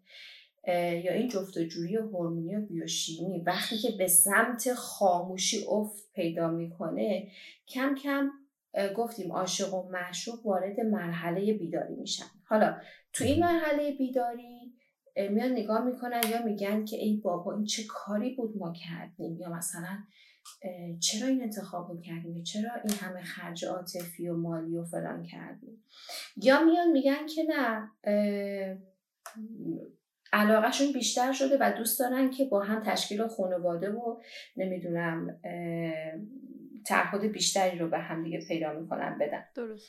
یا 1.04 1.14
این 1.14 1.28
جفت 1.28 1.58
و 1.58 1.64
جوری 1.64 1.96
هورمونی 1.96 2.56
و 2.56 2.62
بیوشیمی 2.62 3.40
وقتی 3.40 3.78
که 3.78 3.92
به 3.98 4.08
سمت 4.08 4.74
خاموشی 4.74 5.66
افت 5.70 6.14
پیدا 6.14 6.50
می‌کنه 6.50 7.28
کم 7.68 7.96
کم 7.96 8.30
گفتیم 8.98 9.32
عاشق 9.32 9.74
و 9.74 9.90
معشوق 9.90 10.46
وارد 10.46 10.80
مرحله 10.80 11.54
بیداری 11.54 11.96
میشن. 11.96 12.26
حالا 12.46 12.78
تو 13.14 13.24
این 13.24 13.40
مرحله 13.40 13.92
بیداری 13.92 14.74
میان 15.30 15.52
نگاه 15.52 15.86
می‌کنن 15.86 16.22
یا 16.32 16.46
میگن 16.46 16.86
که 16.86 16.98
ای 16.98 17.18
بابا 17.24 17.56
این 17.56 17.66
چه 17.66 17.84
کاری 17.90 18.36
بود 18.36 18.58
ما 18.58 18.74
کردیم؟ 18.74 19.38
یا 19.40 19.50
مثلا 19.50 19.98
چرا 21.00 21.28
این 21.28 21.42
انتخاب 21.42 21.92
رو 21.92 22.02
کردیم؟ 22.02 22.44
چرا 22.44 22.72
این 22.84 22.94
همه 23.02 23.22
خرج 23.22 23.66
عاطفی 23.66 24.28
و 24.28 24.38
مالی 24.38 24.78
و 24.78 24.84
فلان 24.84 25.24
کردیم؟ 25.24 25.84
یا 26.38 26.66
میان 26.66 26.92
میگن 26.92 27.26
که 27.26 27.44
نه 27.44 27.92
علاقهشون 30.34 30.94
بیشتر 30.94 31.32
شده 31.34 31.58
و 31.62 31.74
دوست 31.78 32.00
دارن 32.00 32.30
که 32.30 32.46
با 32.46 32.64
هم 32.64 32.84
تشکیل 32.86 33.28
خانواده 33.28 33.90
و 33.90 34.22
نمی‌دونم 34.58 35.40
تعهد 36.86 37.22
بیشتری 37.22 37.80
رو 37.80 37.90
به 37.90 37.98
هم 37.98 38.24
دیگه 38.24 38.40
پیدا 38.48 38.74
می‌کنن 38.74 39.18
بدن. 39.18 39.44
درست. 39.56 39.88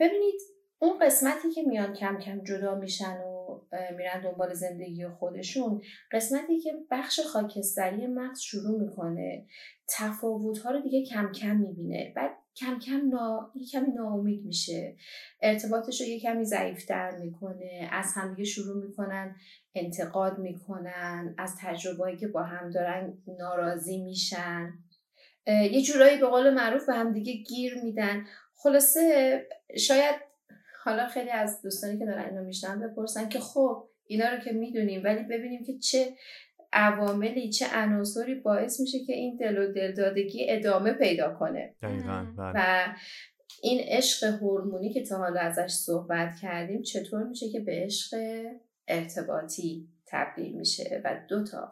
ببینید 0.00 0.40
اون 0.78 0.98
قسمتی 0.98 1.50
که 1.50 1.62
میان 1.62 1.94
کم 1.94 2.18
کم 2.18 2.44
جدا 2.44 2.74
میشن 2.74 3.18
و 3.18 3.60
میرن 3.96 4.20
دنبال 4.20 4.54
زندگی 4.54 5.08
خودشون 5.08 5.80
قسمتی 6.12 6.60
که 6.60 6.72
بخش 6.90 7.20
خاکستری 7.20 8.06
مغز 8.06 8.40
شروع 8.40 8.80
می‌کنه 8.80 9.46
تفاوت 9.88 10.58
ها 10.58 10.70
رو 10.70 10.80
دیگه 10.80 11.04
کم 11.04 11.32
کم 11.32 11.56
می‌بینه. 11.56 12.12
بعد 12.16 12.30
کم 12.56 12.78
کم 12.78 13.08
نا... 13.08 13.52
یه 13.54 13.66
کمی 13.66 13.92
ناامید 13.92 14.44
میشه. 14.44 14.96
ارتباطش 15.42 16.00
رو 16.00 16.06
یه 16.06 16.20
کمی 16.20 16.44
ضعیفتر 16.44 17.18
می‌کنه. 17.18 17.88
از 17.92 18.12
همدیگه 18.14 18.44
شروع 18.44 18.86
می‌کنن 18.86 19.36
انتقاد 19.74 20.38
می‌کنن. 20.38 21.34
از 21.38 21.54
تجربهایی 21.60 22.16
که 22.16 22.28
با 22.28 22.42
هم 22.42 22.70
دارن 22.70 23.18
ناراضی 23.38 24.04
میشن. 24.04 24.72
یه 25.46 25.82
جورایی 25.82 26.18
به 26.18 26.26
قول 26.26 26.50
معروف 26.50 26.86
به 26.86 26.94
همدیگه 26.94 27.32
گیر 27.32 27.74
میدن. 27.82 28.24
خلاصه 28.54 29.46
شاید 29.78 30.14
حالا 30.84 31.08
خیلی 31.08 31.30
از 31.30 31.62
دوستانی 31.62 31.98
که 31.98 32.06
دارن 32.06 32.24
اینو 32.24 32.44
میشنن 32.44 32.80
بپرسن 32.80 33.28
که 33.28 33.40
خب 33.40 33.88
اینا 34.06 34.28
رو 34.28 34.38
که 34.38 34.52
می‌دونیم 34.52 35.04
ولی 35.04 35.22
ببینیم 35.22 35.64
که 35.64 35.78
چه 35.78 36.16
عواملی 36.72 37.50
چه 37.50 37.66
عناصری 37.74 38.34
باعث 38.34 38.80
میشه 38.80 39.04
که 39.04 39.12
این 39.12 39.36
دل 39.36 39.58
و 39.58 39.72
دلدادگی 39.72 40.46
ادامه 40.50 40.92
پیدا 40.92 41.34
کنه. 41.34 41.74
دقیقا 41.82 42.26
بله. 42.38 42.52
و 42.54 42.86
این 43.62 43.80
عشق 43.88 44.24
هورمونی 44.26 44.92
که 44.92 45.02
تا 45.02 45.16
حالا 45.16 45.40
ازش 45.40 45.70
صحبت 45.70 46.34
کردیم 46.42 46.82
چطور 46.82 47.24
میشه 47.24 47.48
که 47.48 47.60
به 47.60 47.72
عشق 47.84 48.16
ارتباطی 48.88 49.88
تبدیل 50.06 50.52
میشه 50.52 51.02
و 51.04 51.20
دو 51.28 51.44
تا 51.44 51.70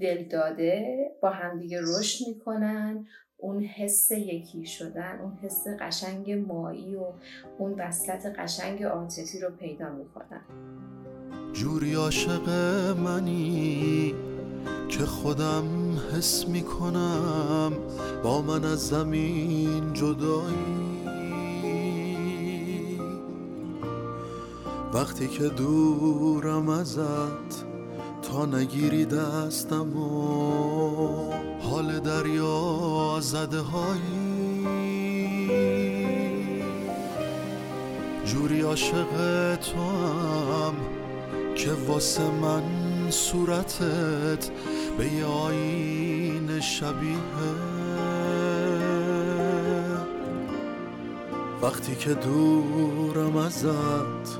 دل 0.00 0.28
داده 0.28 1.10
با 1.22 1.30
همدیگه 1.30 1.80
رشد 1.80 2.28
می‌کنن 2.28 3.06
اون 3.36 3.62
حس 3.62 4.10
یکی 4.10 4.66
شدن 4.66 5.20
اون 5.20 5.38
حس 5.42 5.66
قشنگ 5.80 6.32
مایی 6.32 6.96
و 6.96 7.12
اون 7.58 7.72
وصلت 7.80 8.26
قشنگ 8.38 8.82
عاطفی 8.82 9.40
رو 9.40 9.50
پیدا 9.50 9.88
می‌کنن. 9.88 10.42
جوری 11.52 11.94
عاشق 11.94 12.48
منی 12.98 14.14
که 14.88 15.04
خودم 15.04 15.64
حس 16.12 16.48
می‌کنم 16.48 17.72
با 18.24 18.42
من 18.42 18.64
از 18.64 18.88
زمین 18.88 19.92
جدایی. 19.92 20.90
وقتی 24.94 25.28
که 25.28 25.48
دورم 25.48 26.68
ازت 26.68 27.69
نگیری 28.38 29.04
دستم 29.04 29.96
و 29.96 31.32
حال 31.60 32.00
دریا 32.00 33.18
زده 33.20 33.60
هایی. 33.60 34.66
جوری 38.24 38.60
عاشق 38.60 39.56
تو 39.56 39.80
هم 39.80 40.74
که 41.54 41.72
واسه 41.88 42.30
من 42.30 42.62
صورتت 43.10 44.50
به 44.98 45.12
یه 45.12 45.24
آین 45.24 46.60
شبیه. 46.60 47.16
وقتی 51.62 51.94
که 51.96 52.14
دورم 52.14 53.36
ازت 53.36 54.38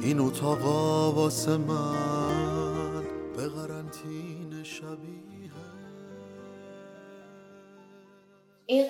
این 0.00 0.20
اتاقا 0.20 1.12
واسه 1.12 1.56
من 1.56 2.35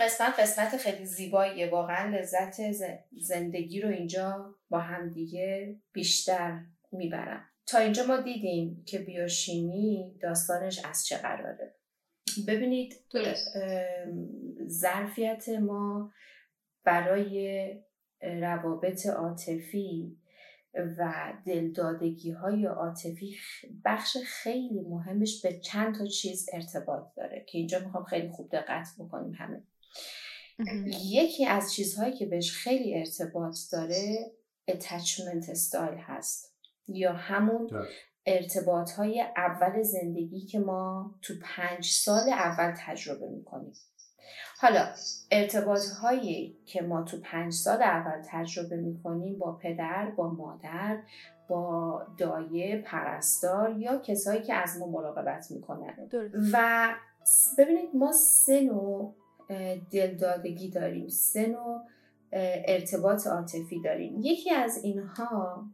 قسمت 0.07 0.41
قسمت 0.41 0.77
خیلی 0.77 1.07
زیباییه. 1.07 1.71
واقعا 1.71 2.17
لذت 2.17 2.57
زندگی 3.13 3.81
رو 3.81 3.89
اینجا 3.89 4.55
با 4.71 4.79
همدیگه 4.79 5.77
بیشتر 5.93 6.61
می‌برم. 6.93 7.45
تا 7.67 7.79
اینجا 7.79 8.07
ما 8.07 8.17
دیدیم 8.17 8.85
که 8.87 8.99
بیوشیمی 8.99 10.19
داستانش 10.23 10.85
از 10.85 11.07
چه 11.07 11.17
قراره. 11.17 11.75
ببینید 12.49 12.95
ظرفیت 14.69 15.49
ما 15.49 16.13
برای 16.85 17.71
روابط 18.23 19.07
عاطفی 19.07 20.17
و 20.99 21.33
دلدادگی 21.47 22.31
های 22.31 22.67
عاطفی 22.67 23.37
بخش 23.85 24.17
خیلی 24.27 24.81
مهمش 24.81 25.43
به 25.43 25.61
چند 25.61 25.99
تا 25.99 26.07
چیز 26.07 26.49
ارتباط 26.53 27.15
داره 27.17 27.45
که 27.49 27.59
اینجا 27.59 27.79
می‌خوام 27.79 28.05
خیلی 28.05 28.29
خوب 28.29 28.51
دقت 28.53 28.89
بکنیم 28.99 29.33
همه. 29.33 29.63
یکی 31.05 31.47
از 31.47 31.73
چیزهایی 31.73 32.13
که 32.13 32.27
بهش 32.27 32.53
خیلی 32.53 32.95
ارتباط 32.95 33.57
داره 33.73 34.33
اتچمنت 34.69 35.49
استایل 35.49 35.99
هست. 35.99 36.55
یا 36.89 37.13
همون 37.13 37.71
ارتباط 38.27 38.91
های 38.91 39.25
اول 39.37 39.83
زندگی 39.83 40.47
که 40.47 40.59
ما 40.59 41.15
تو 41.23 41.35
پنج 41.43 41.85
سال 41.85 42.29
اول 42.29 42.75
تجربه 42.79 43.29
می‌کنیم. 43.29 43.73
حالا 44.59 44.89
ارتباط 45.31 45.87
هایی 45.87 46.59
که 46.67 46.83
ما 46.83 47.03
تو 47.03 47.21
پنج 47.21 47.53
سال 47.53 47.83
اول 47.83 48.23
تجربه 48.27 48.77
می‌کنیم 48.77 49.39
با 49.39 49.53
پدر 49.53 50.11
با 50.17 50.29
مادر 50.29 51.03
با 51.49 52.07
دایه 52.19 52.83
پرستار 52.87 53.79
یا 53.79 53.99
کسایی 53.99 54.43
که 54.43 54.55
از 54.55 54.79
ما 54.79 54.87
مراقبت 54.87 55.51
می‌کنن. 55.51 56.09
و 56.53 56.89
ببینید 57.59 57.91
ما 57.95 58.13
سه 58.13 58.61
نوع 58.61 59.15
دلدادگی 59.91 60.71
داریم. 60.71 61.09
سه 61.09 61.47
نوع 61.47 61.81
ارتباط 62.33 63.27
عاطفی 63.27 63.81
داریم. 63.85 64.21
یکی 64.23 64.51
از 64.51 64.85
اینها 64.85 65.65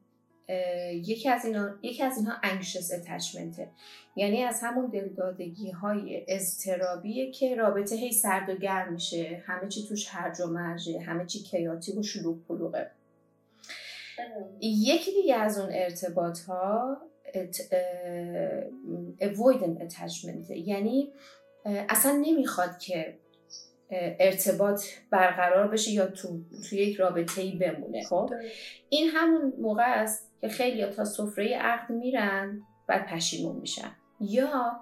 یکی 0.93 1.29
از 1.29 1.45
اینا 1.45 1.75
یکی 1.83 2.03
از 2.03 2.17
اینها 2.17 2.35
انکشس 2.43 2.93
اتچمنته 2.93 3.71
یعنی 4.17 4.43
از 4.43 4.61
همون 4.63 4.87
دلدادگی 4.87 5.71
های 5.71 6.25
اضطرابیه 6.29 7.31
که 7.31 7.55
رابطه 7.55 7.97
هی 7.97 8.13
سرد 8.13 8.49
و 8.49 8.55
گرم 8.55 8.93
میشه. 8.93 9.43
همه 9.47 9.69
چی 9.69 9.87
توش 9.89 10.09
هرج 10.09 10.41
و 10.41 10.47
مرجه 10.47 11.01
همه 11.01 11.27
چی 11.27 11.39
کیاتی 11.39 11.93
و 11.93 12.03
شلوغ 12.03 12.39
پلوغه. 12.49 12.91
یکی 14.61 15.13
دیگه 15.13 15.35
از 15.35 15.59
اون 15.59 15.69
ارتباط 15.73 16.41
ها 16.41 16.97
avoidant 19.21 19.83
attachment. 19.83 20.51
یعنی 20.51 21.13
اصلا 21.65 22.13
نمی‌خواد 22.13 22.79
که 22.79 23.19
ارتباط 24.21 24.85
برقرار 25.11 25.69
بشه 25.69 25.91
یا 25.91 26.07
تو, 26.07 26.41
تو 26.69 26.77
یک 26.77 26.97
رابطه 26.97 27.43
ای 27.43 27.59
بمونه. 27.59 28.03
خب؟ 28.03 28.31
این 28.89 29.11
همون 29.11 29.53
موقع 29.61 30.03
است 30.03 30.31
که 30.41 30.49
خیلی 30.49 30.87
تا 30.87 31.05
سفره 31.05 31.57
عقد 31.57 31.91
میرن 31.91 32.63
بعد 32.87 33.07
پشیمون 33.07 33.57
میشن. 33.57 33.91
یا 34.21 34.81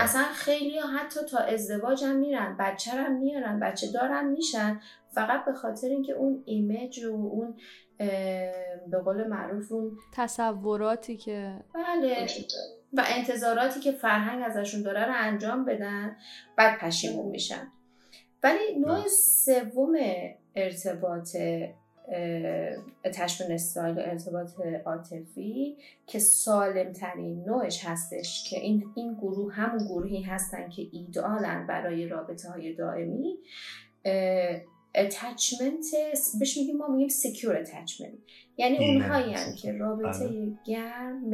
اصلا 0.00 0.22
خیلی 0.22 0.78
حتی 0.78 1.20
تا 1.30 1.38
ازدواج 1.38 2.04
هم 2.04 2.16
میرن 2.16 2.56
بچه 2.60 2.90
هم 2.90 3.12
میارن 3.12 3.60
بچه 3.60 3.92
دارن 3.92 4.26
میشن 4.26 4.80
فقط 5.14 5.44
به 5.44 5.52
خاطر 5.52 5.88
اینکه 5.88 6.12
اون 6.12 6.42
ایمیج 6.46 7.04
و 7.04 7.12
اون 7.12 7.56
به 8.90 8.98
قول 9.04 9.26
معروف 9.26 9.72
اون 9.72 9.98
تصوراتی 10.14 11.16
که 11.16 11.64
بله. 11.74 12.26
و 12.92 13.04
انتظاراتی 13.08 13.80
که 13.80 13.92
فرهنگ 13.92 14.42
ازشون 14.46 14.82
داره 14.82 15.04
رو 15.04 15.12
انجام 15.16 15.64
بدن 15.64 16.16
بعد 16.56 16.78
پشیمون 16.78 17.26
میشن. 17.26 17.72
ولی 18.42 18.78
نوع 18.78 19.08
سوم 19.08 19.96
ارتباط 20.54 21.36
اتشمن 23.04 23.52
استایل 23.52 23.98
ارتباط 23.98 24.50
عاطفی 24.86 25.76
که 26.06 26.18
سالم 26.18 26.92
ترین 26.92 27.44
نوعش 27.44 27.84
هستش 27.84 28.50
که 28.50 28.60
این, 28.60 28.84
این 28.96 29.14
گروه 29.14 29.54
همون 29.54 29.86
گروهی 29.86 30.22
هستن 30.22 30.68
که 30.68 30.86
ایدالن 30.92 31.66
برای 31.66 32.08
رابطه 32.08 32.48
های 32.48 32.74
دائمی 32.74 33.38
attachment 34.94 35.84
بهش 36.38 36.56
میگیم 36.56 36.76
ما 36.76 36.88
میگیم 36.88 37.08
secure 37.08 37.56
attachment 37.56 38.18
یعنی 38.56 38.78
اونهایی 38.78 39.34
که 39.62 39.72
رابطه 39.72 40.28
بله. 40.28 40.52
گرم 40.64 41.28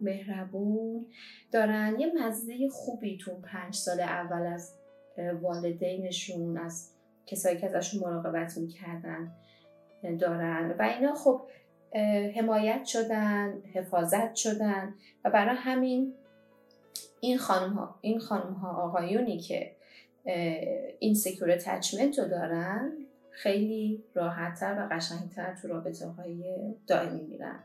مهربون 0.00 1.06
دارن. 1.52 1.96
یه 1.98 2.12
مزه 2.20 2.68
خوبی 2.68 3.18
تو 3.18 3.40
پنج 3.40 3.74
سال 3.74 4.00
اول 4.00 4.46
از 4.46 4.74
والدینشون 5.18 6.58
از 6.58 6.90
کسایی 7.26 7.56
که 7.56 7.66
ازشون 7.66 8.00
مراقبت 8.00 8.58
می‌کردن 8.58 9.32
دارن. 10.18 10.74
و 10.78 10.82
اینا 10.82 11.14
خب 11.14 11.40
حمایت 12.36 12.84
شدن 12.84 13.62
حفاظت 13.74 14.34
شدن. 14.34 14.94
و 15.24 15.30
برای 15.30 15.56
همین 15.56 16.14
این 17.20 17.38
خانم 17.38 17.72
ها, 17.72 17.98
این 18.00 18.18
خانم 18.18 18.52
ها 18.52 18.82
آقایونی 18.82 19.38
که 19.38 19.72
این 20.98 21.14
secure 21.14 21.50
attachment 21.50 22.18
رو 22.18 22.28
دارن 22.28 22.92
خیلی 23.30 24.04
راحتتر 24.14 24.74
و 24.78 24.94
قشنگتر 24.94 25.54
تو 25.54 25.68
رابطه 25.68 26.06
های 26.06 26.74
دائمی 26.86 27.22
میرن. 27.22 27.58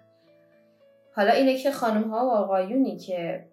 حالا 1.13 1.31
اینه 1.31 1.57
که 1.57 1.71
خانم 1.71 2.03
ها 2.03 2.25
و 2.25 2.29
آقایونی 2.29 2.97
که 2.97 3.43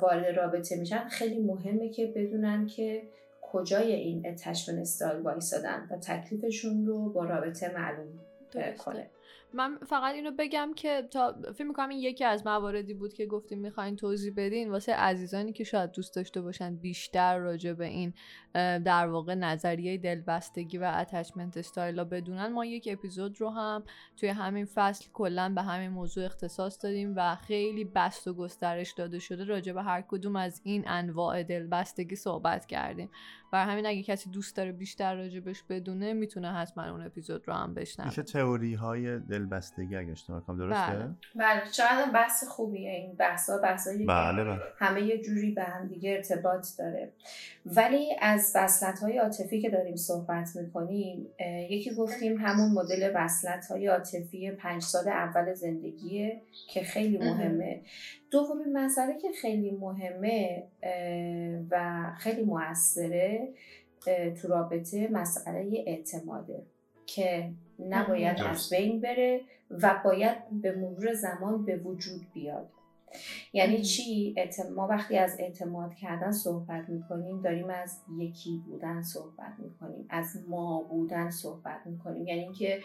وارد 0.00 0.36
رابطه 0.36 0.76
میشن 0.76 1.08
خیلی 1.08 1.40
مهمه 1.40 1.88
که 1.88 2.06
بدونن 2.06 2.66
که 2.66 3.02
کجای 3.42 3.92
این 3.92 4.26
attachment 4.26 4.80
style 4.80 5.22
وایسادن 5.22 5.88
و 5.90 5.96
تکلیفشون 5.96 6.86
رو 6.86 7.12
با 7.12 7.24
رابطه 7.24 7.72
معلوم 7.74 8.20
کنه. 8.78 9.06
من 9.56 9.78
فقط 9.86 10.14
اینو 10.14 10.30
بگم 10.38 10.72
که 10.76 11.08
تا 11.10 11.36
فکر 11.54 11.64
می‌کنم 11.64 11.88
این 11.88 11.98
یکی 11.98 12.24
از 12.24 12.46
مواردی 12.46 12.94
بود 12.94 13.14
که 13.14 13.26
گفتیم 13.26 13.58
می‌خواین 13.58 13.96
توضیح 13.96 14.32
بدین 14.36 14.70
واسه 14.70 14.92
عزیزانی 14.92 15.52
که 15.52 15.64
شاید 15.64 15.90
دوست 15.90 16.16
داشته 16.16 16.40
باشن 16.40 16.76
بیشتر 16.76 17.38
راجع 17.38 17.72
به 17.72 17.86
این 17.86 18.14
در 18.78 19.06
واقع 19.08 19.34
نظریه 19.34 19.98
دلبستگی 19.98 20.78
و 20.78 20.92
اتچمنت 20.96 21.56
استایل 21.56 22.04
بدونن 22.04 22.52
ما 22.52 22.64
یک 22.64 22.88
اپیزود 22.92 23.40
رو 23.40 23.50
هم 23.50 23.84
توی 24.16 24.28
همین 24.28 24.64
فصل 24.64 25.06
کلا 25.12 25.52
به 25.54 25.62
همین 25.62 25.90
موضوع 25.90 26.24
اختصاص 26.24 26.84
دادیم 26.84 27.12
و 27.16 27.36
خیلی 27.36 27.84
بست 27.84 28.28
و 28.28 28.34
گسترش 28.34 28.92
داده 28.92 29.18
شده 29.18 29.44
راجع 29.44 29.72
به 29.72 29.82
هر 29.82 30.00
کدوم 30.00 30.36
از 30.36 30.60
این 30.64 30.84
انواع 30.86 31.42
دلبستگی 31.42 32.16
صحبت 32.16 32.66
کردیم. 32.66 33.10
برای 33.56 33.72
همین 33.72 33.86
اگه 33.86 34.02
کسی 34.02 34.30
دوست 34.30 34.56
داره 34.56 34.72
بیشتر 34.72 35.14
راجبش 35.14 35.62
بدونه 35.62 36.12
می‌تونه 36.12 36.52
حتما 36.52 36.90
اون 36.90 37.06
اپیزود 37.06 37.48
رو 37.48 37.54
هم 37.54 37.74
بشنوه. 37.74 38.08
میشه 38.08 38.22
تئوری 38.22 38.74
های 38.74 39.18
دلبستگی 39.18 39.96
اگه 39.96 40.12
اشتباه 40.12 40.46
کنم 40.46 40.58
درسته؟ 40.58 40.92
بله. 40.92 41.08
بله 41.34 41.70
چقدر 41.72 42.10
بحث 42.14 42.44
خوبیه 42.44 42.90
این 42.90 43.14
بحث 43.14 43.50
ها 43.50 43.58
بحث 43.58 43.88
بله 43.88 44.44
بله. 44.44 44.58
همه 44.78 45.02
یه 45.02 45.22
جوری 45.22 45.50
به 45.50 45.62
هم 45.62 45.88
دیگه 45.88 46.10
ارتباط 46.10 46.66
داره. 46.78 47.12
ولی 47.66 48.16
از 48.20 48.52
وصلت 48.54 48.98
های 48.98 49.18
عاطفی 49.18 49.60
که 49.60 49.70
داریم 49.70 49.96
صحبت 49.96 50.56
می‌کنیم 50.56 51.26
یکی 51.70 51.94
گفتیم 51.94 52.36
همون 52.36 52.72
مدل 52.72 53.12
وصلت 53.14 53.66
های 53.66 53.86
عاطفی 53.86 54.50
پنج 54.50 54.82
سال 54.82 55.08
اول 55.08 55.54
زندگیه 55.54 56.42
که 56.68 56.82
خیلی 56.82 57.18
مهمه. 57.18 57.80
دومین 58.36 58.78
مسئله 58.78 59.18
که 59.18 59.28
خیلی 59.32 59.70
مهمه 59.70 60.66
و 61.70 62.04
خیلی 62.18 62.42
موثره 62.42 63.48
تو 64.42 64.48
رابطه 64.48 65.08
مسئله 65.08 65.84
اعتماده 65.86 66.62
که 67.06 67.50
نباید 67.78 68.40
از 68.40 68.70
بین 68.70 69.00
بره 69.00 69.40
و 69.70 70.00
باید 70.04 70.36
به 70.62 70.76
مرور 70.76 71.14
زمان 71.14 71.64
به 71.64 71.76
وجود 71.76 72.26
بیاد. 72.34 72.68
یعنی 73.52 73.82
چی؟ 73.82 74.34
ما 74.76 74.86
وقتی 74.86 75.18
از 75.18 75.36
اعتماد 75.38 75.94
کردن 75.94 76.32
صحبت 76.32 76.88
می‌کنیم 76.88 77.42
داریم 77.42 77.70
از 77.70 78.00
یکی 78.18 78.62
بودن 78.66 79.02
صحبت 79.02 79.52
می‌کنیم 79.58 80.06
از 80.08 80.36
ما 80.48 80.82
بودن 80.82 81.30
صحبت 81.30 81.80
می‌کنیم. 81.86 82.26
یعنی 82.26 82.40
اینکه 82.40 82.80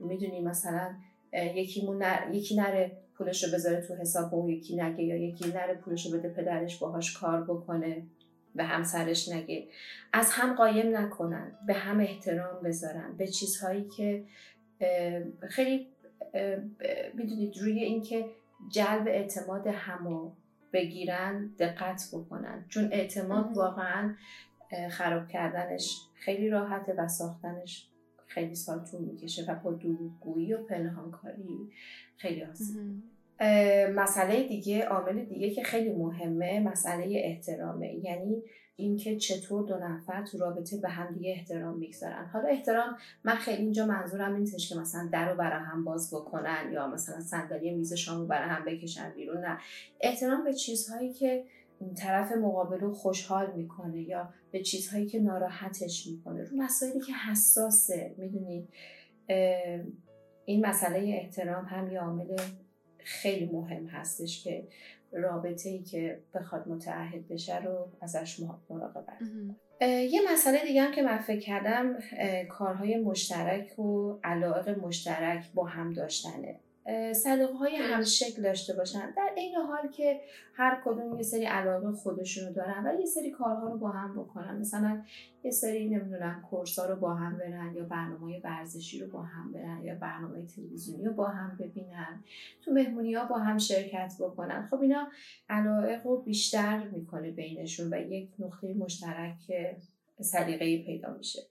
می‌دونیم 0.00 0.44
مثلا 0.44 0.94
یکی, 1.32 1.90
نر... 1.90 2.34
یکی 2.34 2.56
نره 2.56 2.92
پولش 3.20 3.44
رو 3.44 3.52
بذاره 3.52 3.80
تو 3.80 3.94
حساب 3.94 4.34
و 4.34 4.50
یکی 4.50 4.76
نگه 4.76 5.02
یا 5.02 5.16
یکی 5.16 5.48
نره 5.48 5.74
پولش 5.74 6.06
رو 6.06 6.18
بده 6.18 6.28
پدرش 6.28 6.78
باهاش 6.78 7.18
کار 7.18 7.44
بکنه 7.44 8.02
به 8.54 8.64
همسرش 8.64 9.28
نگه. 9.28 9.68
از 10.12 10.30
هم 10.32 10.54
قایم 10.54 10.96
نکنن 10.96 11.52
به 11.66 11.74
هم 11.74 12.00
احترام 12.00 12.62
بذارن. 12.62 13.16
به 13.16 13.26
چیزهایی 13.26 13.88
که 13.96 14.24
خیلی 15.48 15.88
می‌دونید 17.14 17.58
روی 17.58 17.78
اینکه 17.84 18.24
جلب 18.68 19.08
اعتماد 19.08 19.66
همو 19.66 20.30
بگیرن 20.72 21.50
دقت 21.58 22.08
بکنن. 22.12 22.64
چون 22.68 22.88
اعتماد 22.92 23.56
واقعا 23.56 24.14
خراب 24.90 25.28
کردنش 25.28 26.00
خیلی 26.14 26.50
راحته 26.50 26.94
و 26.98 27.08
ساختنش 27.08 27.89
خیلی 28.30 28.54
سال 28.54 28.84
طول 28.84 29.00
می‌کشه 29.00 29.44
و 29.48 29.54
با 29.54 29.72
دروغگویی 29.72 30.54
و 30.54 30.64
پنهانکاری 30.64 31.70
خیلی 32.16 32.44
آسیب 32.44 32.76
مسئله 33.94 34.48
دیگه 34.48 34.84
عامل 34.84 35.24
دیگه 35.24 35.50
که 35.50 35.62
خیلی 35.62 35.90
مهمه 35.90 36.60
مسئله 36.60 37.22
احترامه. 37.24 37.94
یعنی 37.94 38.42
اینکه 38.76 39.16
چطور 39.16 39.68
دو 39.68 39.76
نفر 39.78 40.24
تو 40.24 40.38
رابطه 40.38 40.76
به 40.76 40.88
هم 40.88 41.14
دیگه 41.14 41.30
احترام 41.30 41.78
می‌گذارن. 41.78 42.30
حالا 42.32 42.48
احترام 42.48 42.96
من 43.24 43.34
خیلی 43.34 43.62
اینجا 43.62 43.86
منظورم 43.86 44.36
نیستش 44.36 44.68
که 44.68 44.74
مثلا 44.74 45.08
در 45.12 45.30
رو 45.30 45.36
برای 45.36 45.64
هم 45.64 45.84
باز 45.84 46.14
بکنن 46.14 46.70
یا 46.72 46.86
مثلا 46.88 47.20
صندلی 47.20 47.70
میز 47.70 47.92
شام 47.92 48.20
رو 48.20 48.26
برای 48.26 48.48
هم 48.48 48.64
بکشن 48.64 49.12
بیرون 49.16 49.40
نه. 49.40 49.58
احترام 50.00 50.44
به 50.44 50.54
چیزهایی 50.54 51.12
که 51.12 51.44
طرف 51.96 52.32
مقابل 52.32 52.78
رو 52.78 52.92
خوشحال 52.92 53.52
می‌کنه 53.56 54.02
یا 54.02 54.28
به 54.50 54.62
چیزهایی 54.62 55.06
که 55.06 55.20
ناراحتش 55.20 56.06
می‌کنه. 56.06 56.44
رو 56.44 56.56
مسائلی 56.56 57.00
که 57.00 57.12
حساسه 57.12 58.14
می‌دونید 58.18 58.68
این 60.44 60.66
مسئله 60.66 60.98
احترام 60.98 61.64
هم 61.64 61.92
یه 61.92 62.00
عامل 62.00 62.36
خیلی 62.98 63.46
مهم 63.46 63.86
هستش 63.86 64.44
که 64.44 64.68
رابطه 65.12 65.68
ای 65.68 65.82
که 65.82 66.22
بخواد 66.34 66.68
متعهد 66.68 67.28
بشه 67.28 67.64
رو 67.64 67.88
ازش 68.00 68.40
مراقبت 68.70 69.18
یه 69.80 70.20
مسئله 70.32 70.64
دیگه 70.66 70.82
هم 70.82 70.92
که 70.92 71.02
من 71.02 71.18
فکر 71.18 71.40
کردم 71.40 71.98
کارهای 72.48 73.00
مشترک 73.00 73.78
و 73.78 74.18
علایق 74.24 74.68
مشترک 74.68 75.52
با 75.54 75.64
هم 75.64 75.92
داشتنه. 75.92 76.60
صدقه 77.12 77.52
های 77.52 77.76
همشکل 77.76 78.42
داشته 78.42 78.74
باشن. 78.74 79.12
در 79.16 79.30
این 79.36 79.54
حال 79.54 79.88
که 79.88 80.20
هر 80.54 80.82
کدوم 80.84 81.16
یه 81.16 81.22
سری 81.22 81.44
علاقه 81.44 81.92
خودشونو 81.92 82.52
دارن 82.52 82.84
ولی 82.84 83.00
یه 83.00 83.06
سری 83.06 83.30
کارها 83.30 83.68
رو 83.68 83.78
با 83.78 83.88
هم 83.88 84.14
بکنن. 84.14 84.58
مثلا 84.58 85.02
یه 85.44 85.50
سری 85.50 85.88
نمی‌دونم 85.88 86.46
کورسا 86.50 86.86
رو 86.86 86.96
با 86.96 87.14
هم 87.14 87.38
برن 87.38 87.74
یا 87.74 87.84
برنامه 87.84 88.40
ورزشی 88.44 89.00
رو 89.00 89.10
با 89.10 89.22
هم 89.22 89.52
برن 89.52 89.80
یا 89.84 89.94
برنامه 89.94 90.46
تلویزیونی 90.46 91.04
رو 91.04 91.12
با 91.12 91.28
هم 91.28 91.56
ببینن. 91.60 92.24
تو 92.64 92.70
مهمونی 92.72 93.14
ها 93.14 93.24
با 93.24 93.38
هم 93.38 93.58
شرکت 93.58 94.14
بکنن. 94.20 94.66
خب 94.70 94.80
اینا 94.80 95.08
علایق 95.48 96.06
رو 96.06 96.22
بیشتر 96.22 96.88
می‌کنه 96.88 97.30
بینشون 97.30 97.94
و 97.94 98.00
یک 98.00 98.30
نقطه 98.38 98.74
مشترک 98.74 99.52
سلیقه 100.20 100.84
پیدا 100.84 101.14
میشه. 101.14 101.49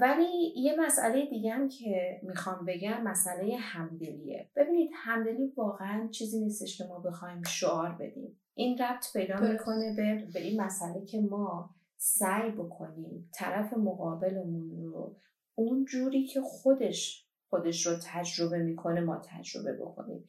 ولی 0.00 0.52
یه 0.56 0.76
مسئله 0.80 1.26
دیگه 1.26 1.52
هم 1.52 1.68
که 1.68 2.20
می‌خوام 2.22 2.64
بگم 2.64 3.02
مسئله 3.02 3.56
همدلیه. 3.56 4.50
ببینید 4.56 4.90
همدلی 4.94 5.52
واقعا 5.56 6.08
چیزی 6.08 6.40
نیستش 6.40 6.78
که 6.78 6.84
ما 6.84 6.98
بخوایم 6.98 7.42
شعار 7.42 7.92
بدیم. 8.00 8.40
این 8.54 8.78
ربط 8.78 9.12
پیدا 9.12 9.40
می‌کنه 9.40 9.96
به, 9.96 10.28
به 10.34 10.40
این 10.40 10.60
مسئله 10.60 11.04
که 11.04 11.20
ما 11.20 11.74
سعی 11.96 12.50
بکنیم 12.50 13.30
طرف 13.34 13.72
مقابلمون 13.72 14.70
رو 14.70 15.16
اون 15.54 15.84
جوری 15.84 16.26
که 16.26 16.40
خودش 16.40 17.28
خودش 17.50 17.86
رو 17.86 17.92
تجربه 18.04 18.58
می‌کنه 18.58 19.00
ما 19.00 19.22
تجربه 19.24 19.72
بکنیم. 19.72 20.28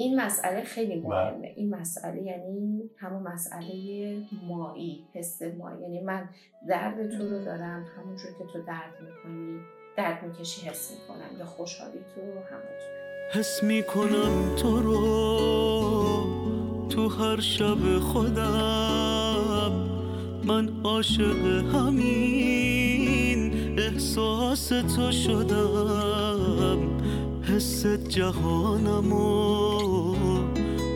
این 0.00 0.20
مسئله 0.20 0.64
خیلی 0.64 1.00
بله. 1.00 1.30
مهمه. 1.30 1.52
این 1.56 1.74
مسئله 1.74 2.22
یعنی 2.22 2.82
همون 2.96 3.22
مسئله 3.22 4.16
مایی 4.48 5.04
حس 5.14 5.42
مایی. 5.42 5.82
یعنی 5.82 6.00
من 6.00 6.28
درد 6.68 7.18
تو 7.18 7.28
رو 7.28 7.44
دارم 7.44 7.86
همونجور 7.96 8.30
که 8.38 8.44
تو 8.52 8.62
درد 8.62 8.94
می‌کنی 9.00 9.60
درد 9.96 10.24
می‌کشی 10.24 10.68
حس 10.68 10.90
می‌کنم. 10.90 11.38
یا 11.38 11.46
خوشحالی 11.46 11.98
تو 12.14 12.20
همونجور 12.20 12.88
حس 13.32 13.62
می‌کنم 13.62 14.56
تو 14.56 14.80
رو 14.82 14.98
تو 16.88 17.08
هر 17.08 17.40
شب 17.40 17.98
خودم. 17.98 19.72
من 20.44 20.68
عاشق 20.84 21.46
همین 21.74 23.52
احساس 23.78 24.68
تو 24.68 25.12
شدم. 25.12 26.27
حس 27.58 27.86
جهانمو 27.86 29.18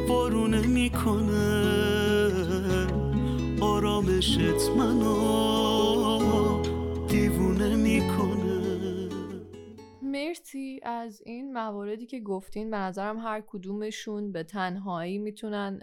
وارونه 0.08 0.66
می‌کنه. 0.66 1.62
آرامشت 3.60 4.70
منو 4.78 6.21
از 10.82 11.22
این 11.26 11.52
مواردی 11.52 12.06
که 12.06 12.20
گفتین 12.20 12.70
به 12.70 12.76
نظرم 12.76 13.18
هر 13.18 13.42
کدومشون 13.46 14.32
به 14.32 14.42
تنهایی 14.42 15.18
می‌تونن 15.18 15.78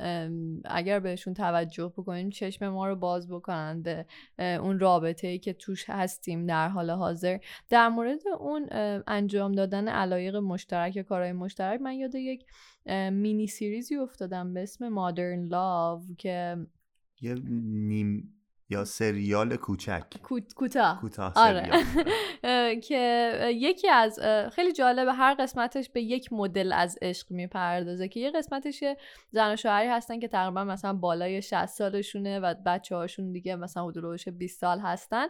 اگر 0.66 1.00
بهشون 1.00 1.34
توجه 1.34 1.94
بکنیم 1.98 2.30
چشم 2.30 2.70
ما 2.70 2.88
رو 2.88 2.96
باز 2.96 3.28
بکنن 3.28 3.82
به 3.82 4.06
اون 4.40 4.80
رابطه 4.80 5.28
ای 5.28 5.40
که 5.40 5.54
توش 5.54 5.90
هستیم 5.90 6.46
در 6.46 6.68
حال 6.68 6.90
حاضر. 6.90 7.38
در 7.70 7.90
مورد 7.90 8.20
اون 8.40 8.68
انجام 9.08 9.52
دادن 9.52 9.88
علایق 9.88 10.36
مشترک 10.36 10.96
یا 10.96 11.04
کارهای 11.04 11.32
مشترک 11.32 11.82
من 11.82 11.94
یاد 11.94 12.16
یک 12.16 12.46
مینی 13.12 13.48
سیریزی 13.48 13.96
افتادم 13.96 14.54
به 14.54 14.64
اسم 14.64 14.90
مادرن 14.90 15.48
لاو 15.48 16.02
که 16.18 16.58
یه 17.22 17.36
نیم 17.44 18.36
یا 18.70 18.86
سریال 18.86 19.56
کوچک؟ 19.56 20.04
کوتاه. 20.56 21.02
کوتاه 21.02 21.34
آره. 21.36 21.70
که 22.88 23.34
یکی 23.56 23.90
از 23.90 24.20
خیلی 24.54 24.74
جالبه 24.74 25.14
هر 25.14 25.34
قسمتش 25.34 25.90
به 25.90 26.02
یک 26.02 26.34
مدل 26.34 26.74
از 26.74 26.98
عشق 27.02 27.32
می‌پردازه 27.32 28.08
که 28.08 28.20
یه 28.20 28.32
قسمتش 28.32 28.84
زن 29.32 29.54
و 29.54 29.56
شوهری 29.56 29.88
هستن 29.88 30.20
که 30.20 30.28
تقریبا 30.28 30.64
مثلا 30.64 30.94
بالای 30.94 31.42
60 31.42 31.66
سالشونه 31.66 32.40
و 32.40 32.56
بچه 32.66 32.96
هاشون 32.96 33.32
دیگه 33.32 33.56
مثلا 33.56 33.88
حدود 33.88 34.20
20 34.38 34.60
سال 34.62 34.80
هستن. 34.80 35.28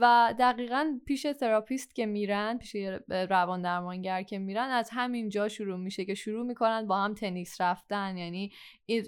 و 0.00 0.34
دقیقا 0.38 0.98
پیش 1.06 1.26
تراپیست 1.40 1.94
که 1.94 2.06
میرن 2.06 2.58
پیش 2.58 2.76
روان 3.08 3.62
درمانگر 3.62 4.22
که 4.22 4.38
میرن 4.38 4.70
از 4.70 4.90
همین 4.92 5.28
جا 5.28 5.48
شروع 5.48 5.78
میشه 5.78 6.04
که 6.04 6.14
شروع 6.14 6.46
می‌کنن 6.46 6.86
با 6.86 6.96
هم 6.96 7.14
تنیس 7.14 7.60
رفتن. 7.60 8.16
یعنی 8.16 8.52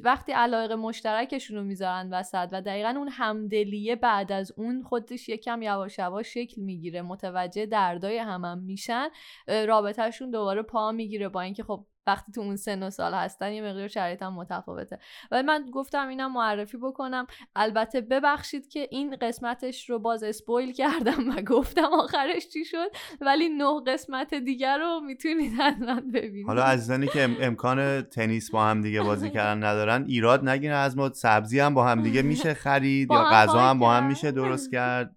وقتی 0.05 0.33
علایق 0.33 0.73
مشترکشون 0.73 1.57
رو 1.57 1.63
می‌ذارن 1.63 2.11
وسط 2.13 2.49
و 2.53 2.63
دقیقا 2.63 2.95
اون 2.97 3.09
همدلیه 3.09 3.97
بعد 3.97 4.33
از 4.33 4.53
اون 4.57 4.83
خودش 4.83 5.29
یکم 5.29 5.63
یواش 5.63 5.99
یواش 5.99 6.35
شکل 6.35 6.63
می‌گیره 6.63 7.03
متوجه 7.03 7.67
دردای 7.67 8.19
همم 8.19 8.45
هم 8.45 8.59
میشن 8.59 9.09
رابطهشون 9.49 10.31
دوباره 10.31 10.63
پا 10.63 10.93
می‌گیره 10.93 11.29
با 11.29 11.41
اینکه 11.41 11.63
خب 11.63 11.87
وقتی 12.07 12.33
تو 12.33 12.41
اون 12.41 12.57
سن 12.57 12.83
و 12.83 12.91
سال 12.91 13.15
هستن 13.15 13.53
یه 13.53 13.63
مقدار 13.63 13.89
شرایط 13.89 14.23
هم 14.23 14.35
متفاوته. 14.35 14.99
ولی 15.31 15.43
من 15.43 15.67
گفتم 15.73 16.09
اینم 16.09 16.33
معرفی 16.33 16.77
بکنم. 16.77 17.27
البته 17.57 18.01
ببخشید 18.01 18.69
که 18.69 18.89
این 18.91 19.17
قسمتش 19.17 19.91
رو 19.91 19.99
باز 19.99 20.23
اسپویل 20.23 20.73
کردم 20.73 21.29
و 21.31 21.43
گفتم 21.43 21.89
آخرش 21.93 22.49
چی 22.49 22.65
شد 22.65 22.91
ولی 23.21 23.49
نه 23.49 23.83
قسمت 23.87 24.35
دیگر 24.35 24.79
رو 24.79 25.01
می‌تونید 25.01 25.53
حتما 25.53 26.01
ببینید. 26.01 26.47
حالا 26.47 26.63
عزیزانی 26.63 27.07
که 27.07 27.37
امکان 27.41 28.03
تنیس 28.03 28.51
با 28.51 28.65
هم 28.65 28.81
دیگه 28.81 29.03
بازی 29.03 29.31
کردن 29.37 29.65
ندارن 29.65 30.05
ایراد 30.09 30.49
نگیره 30.49 30.75
از 30.75 30.97
ما 30.97 31.13
سبزی 31.13 31.61
هم 31.61 31.75
با 31.75 31.85
هم 31.85 32.03
دیگه 32.03 32.23
میشه 32.23 32.55
خرید 32.65 33.11
یا 33.11 33.25
غذا 33.25 33.61
هم 33.61 33.79
با 33.79 33.93
هم 33.93 34.07
میشه 34.07 34.31
درست 34.31 34.71
کرد. 34.71 35.17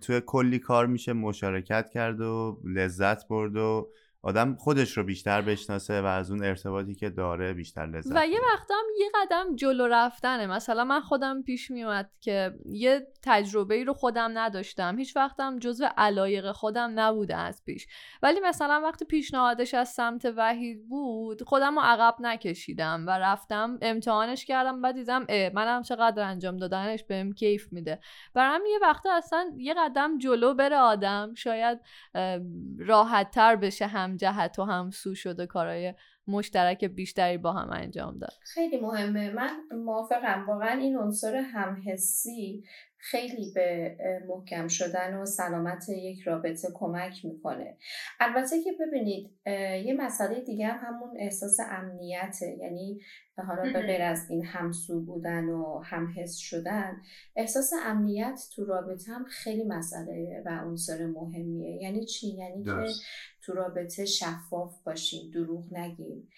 توی 0.00 0.22
کلی 0.26 0.58
کار 0.58 0.86
میشه 0.86 1.12
مشارکت 1.12 1.90
کرد 1.90 2.20
و 2.20 2.60
لذت 2.64 3.28
برد 3.28 3.56
و 3.56 3.90
آدم 4.22 4.56
خودش 4.56 4.96
رو 4.96 5.04
بیشتر 5.04 5.42
بشناسه 5.42 6.02
و 6.02 6.04
از 6.04 6.30
اون 6.30 6.44
ارتباطی 6.44 6.94
که 6.94 7.10
داره 7.10 7.52
بیشتر 7.52 7.86
لذت 7.86 8.16
و 8.16 8.26
یه 8.26 8.40
وقتم 8.52 8.82
یه 9.00 9.10
قدم 9.14 9.56
جلو 9.56 9.86
رفتنه. 9.86 10.46
مثلا 10.46 10.84
من 10.84 11.00
خودم 11.00 11.42
پیش 11.42 11.70
میومد 11.70 12.10
که 12.20 12.54
یه 12.66 13.06
تجربه 13.22 13.74
ای 13.74 13.84
رو 13.84 13.92
خودم 13.92 14.30
نداشتم. 14.38 14.98
هیچ 14.98 15.16
وقتم 15.16 15.58
جزو 15.58 15.86
علایق 15.96 16.52
خودم 16.52 16.92
نبوده 16.94 17.36
از 17.36 17.62
پیش. 17.64 17.86
ولی 18.22 18.40
مثلا 18.40 18.80
وقتی 18.84 19.04
پیشنهادش 19.04 19.74
از 19.74 19.88
سمت 19.88 20.32
وحید 20.36 20.88
بود 20.88 21.42
خودم 21.42 21.74
رو 21.74 21.80
عقب 21.84 22.14
نکشیدم 22.20 23.04
و 23.06 23.10
رفتم 23.10 23.78
امتحانش 23.82 24.44
کردم 24.44 24.82
بعد 24.82 24.94
دیدم 24.94 25.26
منم 25.54 25.82
چقدر 25.82 26.22
انجام 26.22 26.56
دادنش 26.56 27.04
بهم 27.04 27.32
کیف 27.32 27.72
میده. 27.72 28.00
برام 28.34 28.60
یه 28.70 28.78
وقتا 28.82 29.12
اصلا 29.12 29.50
یه 29.56 29.74
قدم 29.78 30.18
جلو 30.18 30.54
بره 30.54 30.76
آدم. 30.76 31.34
شاید 31.34 31.80
راحت 32.78 33.30
تر 33.30 33.56
بشه 33.56 33.86
هم 33.86 34.07
جهت 34.16 34.58
و 34.58 34.64
هم 34.64 34.90
سو 34.90 35.14
شده 35.14 35.46
کارهای 35.46 35.94
مشترک 36.26 36.84
بیشتری 36.84 37.38
با 37.38 37.52
هم 37.52 37.70
انجام 37.72 38.18
داد. 38.18 38.32
خیلی 38.40 38.80
مهمه. 38.80 39.30
من 39.30 39.50
موافقم. 39.84 40.46
واقعا 40.48 40.78
این 40.78 40.96
عنصر 40.96 41.36
همحسی 41.36 42.64
خیلی 43.00 43.52
به 43.54 43.96
محکم 44.28 44.68
شدن 44.68 45.14
و 45.14 45.26
سلامت 45.26 45.88
یک 45.88 46.20
رابطه 46.20 46.68
کمک 46.74 47.24
می‌کنه. 47.24 47.76
البته 48.20 48.62
که 48.62 48.70
ببینید 48.80 49.30
یه 49.86 49.94
مسئله 49.98 50.40
دیگه 50.40 50.66
همون 50.66 51.16
احساس 51.18 51.56
امنیته. 51.70 52.56
یعنی 52.60 53.00
حالا 53.46 53.72
به 53.72 53.80
غیر 53.80 54.02
از 54.02 54.30
این 54.30 54.44
همسو 54.44 55.00
بودن 55.00 55.44
و 55.44 55.82
همحس 55.84 56.36
شدن 56.36 56.96
احساس 57.36 57.72
امنیت 57.86 58.40
تو 58.54 58.64
رابطه 58.64 59.12
هم 59.12 59.24
خیلی 59.24 59.64
مسئله 59.64 60.42
و 60.46 60.48
عنصر 60.48 61.06
مهمیه. 61.06 61.82
یعنی 61.82 62.04
چی؟ 62.04 62.28
یعنی 62.28 62.64
که 62.64 62.70
تو 63.48 63.54
رابطه 63.54 64.04
شفاف 64.04 64.82
باشیم 64.82 65.30
دروغ 65.30 65.72
نگیم. 65.72 66.28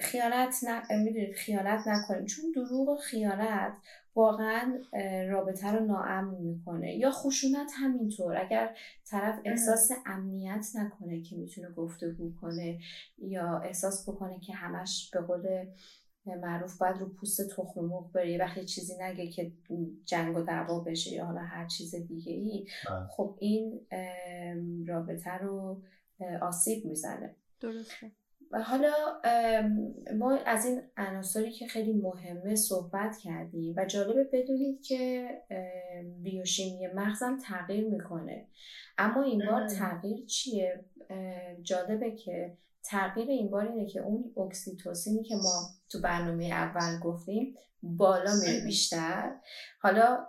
خیانت 0.00 0.54
ن... 0.64 0.96
می‌دونید 1.02 1.34
خیانت 1.34 1.88
نکنیم. 1.88 2.26
چون 2.26 2.44
دروغ 2.54 2.88
و 2.88 2.96
خیانت 2.96 3.72
واقعا 4.14 4.78
رابطه 5.28 5.72
رو 5.72 5.86
ناامن 5.86 6.34
می‌کنه. 6.40 6.96
یا 6.96 7.10
خشونت 7.10 7.70
همینطور. 7.76 8.36
اگر 8.36 8.76
طرف 9.10 9.40
احساس 9.44 9.90
امنیت 10.06 10.66
نکنه 10.74 11.22
که 11.22 11.36
می‌تونه 11.36 11.70
گفتگو 11.70 12.34
کنه 12.40 12.78
یا 13.18 13.58
احساس 13.58 14.08
بکنه 14.08 14.40
که 14.40 14.54
همش 14.54 15.10
به 15.12 15.20
قول 15.20 15.66
معروف 16.26 16.78
باید 16.78 16.96
رو 16.96 17.08
پوست 17.08 17.56
تخم 17.56 17.80
مرغ 17.80 18.12
بره 18.12 18.38
وقتی 18.38 18.64
چیزی 18.64 18.94
نگه 19.00 19.26
که 19.26 19.52
جنگ 20.04 20.36
و 20.36 20.42
دعوا 20.42 20.80
بشه 20.80 21.12
یا 21.12 21.24
حالا 21.24 21.40
هر 21.40 21.66
چیز 21.66 21.94
دیگه 21.94 22.32
ای 22.32 22.66
بله. 22.88 23.06
خب 23.06 23.36
این 23.40 23.80
رابطه 24.88 25.30
رو 25.30 25.82
آسیب 26.42 26.84
می‌زنه. 26.84 27.36
درسته. 27.60 28.10
و 28.52 28.62
حالا 28.62 28.92
ما 30.16 30.38
از 30.46 30.66
این 30.66 30.82
عناصری 30.96 31.52
که 31.52 31.66
خیلی 31.66 31.92
مهمه 31.92 32.56
صحبت 32.56 33.16
کردیم 33.18 33.74
و 33.76 33.84
جالبه 33.84 34.24
بدونید 34.32 34.82
که 34.82 35.28
بیوشیمی 36.22 36.86
مغزم 36.86 37.38
تغییر 37.44 37.88
می‌کنه. 37.88 38.46
اما 38.98 39.22
این 39.22 39.42
بار 39.50 39.68
تغییر 39.68 40.26
چیه؟ 40.26 40.84
جالبه 41.62 42.10
که 42.16 42.56
تغییر 42.82 43.28
این 43.28 43.50
بار 43.50 43.68
اینه 43.68 43.86
که 43.86 44.00
اون 44.00 44.32
اکسیتوسینی 44.36 45.22
که 45.22 45.34
ما 45.34 45.68
تو 45.88 46.00
برنامه 46.00 46.44
اول 46.44 47.00
گفتیم 47.00 47.54
بالا 47.82 48.30
میره 48.34 48.64
بیشتر. 48.64 49.32
حالا 49.80 50.26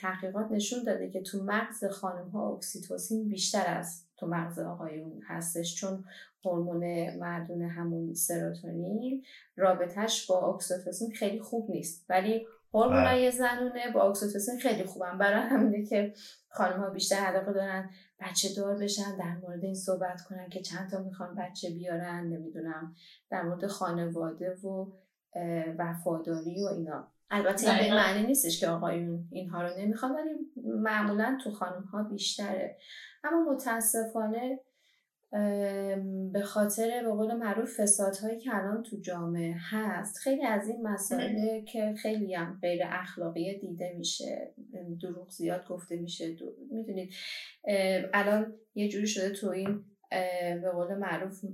تحقیقات 0.00 0.50
نشون 0.50 0.84
داده 0.84 1.10
که 1.10 1.22
تو 1.22 1.44
مغز 1.44 1.84
خانم 1.84 2.28
ها 2.28 2.54
اکسیتوسین 2.56 3.28
بیشتر 3.28 3.64
از 3.66 4.04
تو 4.16 4.26
مغز 4.26 4.58
آقایون 4.58 5.22
هستش. 5.26 5.74
چون 5.74 6.04
هورمون 6.44 7.10
مردونه 7.16 7.68
همون 7.68 8.14
سروتونین 8.14 9.22
رابطهش 9.56 10.26
با 10.26 10.54
اکسیتوسین 10.54 11.10
خیلی 11.10 11.40
خوب 11.40 11.70
نیست. 11.70 12.06
ولی 12.08 12.46
هورمونای 12.74 13.30
زنونه 13.30 13.92
با 13.94 14.02
اکسیتوسین 14.02 14.58
خیلی 14.58 14.84
خوبن. 14.84 15.18
برای 15.18 15.42
همینه 15.42 15.86
که 15.86 16.14
خانم 16.48 16.80
ها 16.80 16.90
بیشتر 16.90 17.16
علاقه 17.16 17.52
دارن 17.52 17.90
بچه 18.20 18.48
دار 18.56 18.76
بشن 18.76 19.16
در 19.16 19.36
مورد 19.42 19.64
این 19.64 19.74
صحبت 19.74 20.22
کنن 20.22 20.48
که 20.48 20.60
چند 20.60 20.90
تا 20.90 21.02
می‌خوان 21.02 21.34
بچه 21.34 21.70
بیارن 21.70 22.26
نمی‌دونم 22.26 22.94
در 23.30 23.42
مورد 23.42 23.66
خانواده 23.66 24.54
و 24.54 24.92
وفاداری 25.78 26.62
و 26.64 26.66
اینا. 26.66 27.13
البته 27.34 27.70
این 27.70 27.90
به 27.90 27.96
معنی 27.96 28.26
نیستش 28.26 28.60
که 28.60 28.68
آقایون 28.68 29.28
اینها 29.32 29.62
رو 29.62 29.78
نمی‌خوان 29.78 30.12
ولی 30.12 30.30
معمولا 30.64 31.38
تو 31.44 31.50
خانم 31.50 31.82
ها 31.82 32.02
بیشتره. 32.02 32.76
اما 33.24 33.52
متاسفانه 33.52 34.60
به 36.32 36.42
خاطر 36.44 37.02
به 37.02 37.10
قول 37.10 37.34
معروف 37.34 37.80
فسادهایی 37.80 38.38
که 38.38 38.54
الان 38.54 38.82
تو 38.82 38.96
جامعه 39.00 39.54
هست 39.70 40.18
خیلی 40.18 40.44
از 40.44 40.68
این 40.68 40.82
مسائل 40.82 41.64
که 41.64 41.94
خیلی 42.02 42.34
هم 42.34 42.58
غیر 42.62 42.82
اخلاقی 42.84 43.58
دیده 43.58 43.94
میشه 43.98 44.54
دروغ 45.02 45.30
زیاد 45.30 45.66
گفته 45.66 45.96
میشه 45.96 46.36
می‌دونید. 46.70 47.14
الان 48.14 48.54
یه 48.74 48.88
جوری 48.88 49.06
شده 49.06 49.30
تو 49.30 49.48
این 49.48 49.84
به 50.62 50.70
قول 50.72 50.94
معروف 50.94 51.44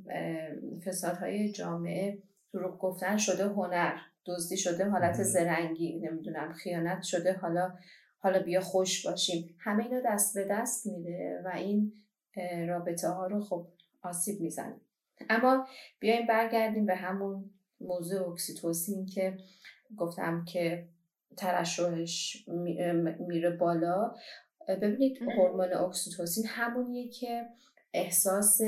فسادهای 0.86 1.52
جامعه 1.52 2.18
دروغ 2.52 2.78
گفتن 2.78 3.16
شده 3.16 3.44
هنر. 3.44 3.96
دزدی 4.26 4.56
شده 4.56 4.84
حالت 4.84 5.22
زرنگی 5.22 5.98
نمی‌دونم 5.98 6.52
خیانت 6.52 7.02
شده 7.02 7.32
حالا 7.32 7.72
حالا 8.18 8.42
بیا 8.42 8.60
خوش 8.60 9.06
باشیم. 9.06 9.56
همه 9.58 9.84
اینا 9.84 10.00
دست 10.04 10.34
به 10.34 10.44
دست 10.50 10.86
میده 10.86 11.42
و 11.44 11.48
این 11.48 11.92
رابطه 12.68 13.08
ها 13.08 13.26
رو 13.26 13.40
خب 13.40 13.66
آسیب 14.02 14.40
می‌زنه. 14.40 14.80
اما 15.30 15.66
بیایم 16.00 16.26
برگردیم 16.26 16.86
به 16.86 16.94
همون 16.94 17.50
موضوع 17.80 18.28
اکسیتوسین 18.28 19.06
که 19.06 19.36
گفتم 19.96 20.44
که 20.44 20.88
ترشحش 21.36 22.44
میره 23.28 23.50
بالا. 23.50 24.14
ببینید 24.68 25.22
هورمون 25.22 25.72
اکسیتوسین 25.72 26.44
همونیه 26.46 27.08
که 27.08 27.46
احساس 27.92 28.60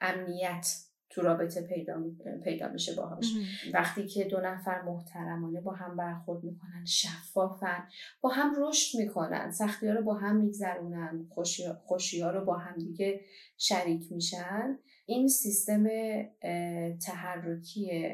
امنیت 0.00 0.76
تو 1.14 1.22
رابطه 1.22 1.62
پیدا, 1.62 2.02
پیدا 2.44 2.68
میشه 2.68 2.94
باهاش. 2.94 3.26
وقتی 3.72 4.06
که 4.06 4.24
دو 4.24 4.40
نفر 4.40 4.82
محترمانه 4.82 5.60
با 5.60 5.72
هم 5.72 5.96
برخورد 5.96 6.44
می‌کنن 6.44 6.84
شفافن 6.84 7.84
با 8.20 8.30
هم 8.30 8.54
رشد 8.58 8.98
می‌کنن 8.98 9.50
سختی 9.50 9.88
ها 9.88 9.94
رو 9.94 10.02
با 10.02 10.14
هم 10.14 10.36
میگذرونن 10.36 11.26
خوشی 11.86 12.20
ها 12.20 12.30
رو 12.30 12.44
با 12.44 12.58
هم 12.58 12.78
دیگه 12.78 13.20
شریک 13.58 14.12
میشن 14.12 14.78
این 15.06 15.28
سیستم 15.28 15.86
تحرکی 17.06 18.12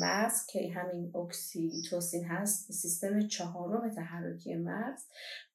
مغز 0.00 0.46
که 0.46 0.72
همین 0.74 1.16
اکسیتوسین 1.16 2.24
هست 2.24 2.72
سیستم 2.72 3.26
چهارم 3.26 3.90
تحرکی 3.90 4.56
مغز 4.56 5.02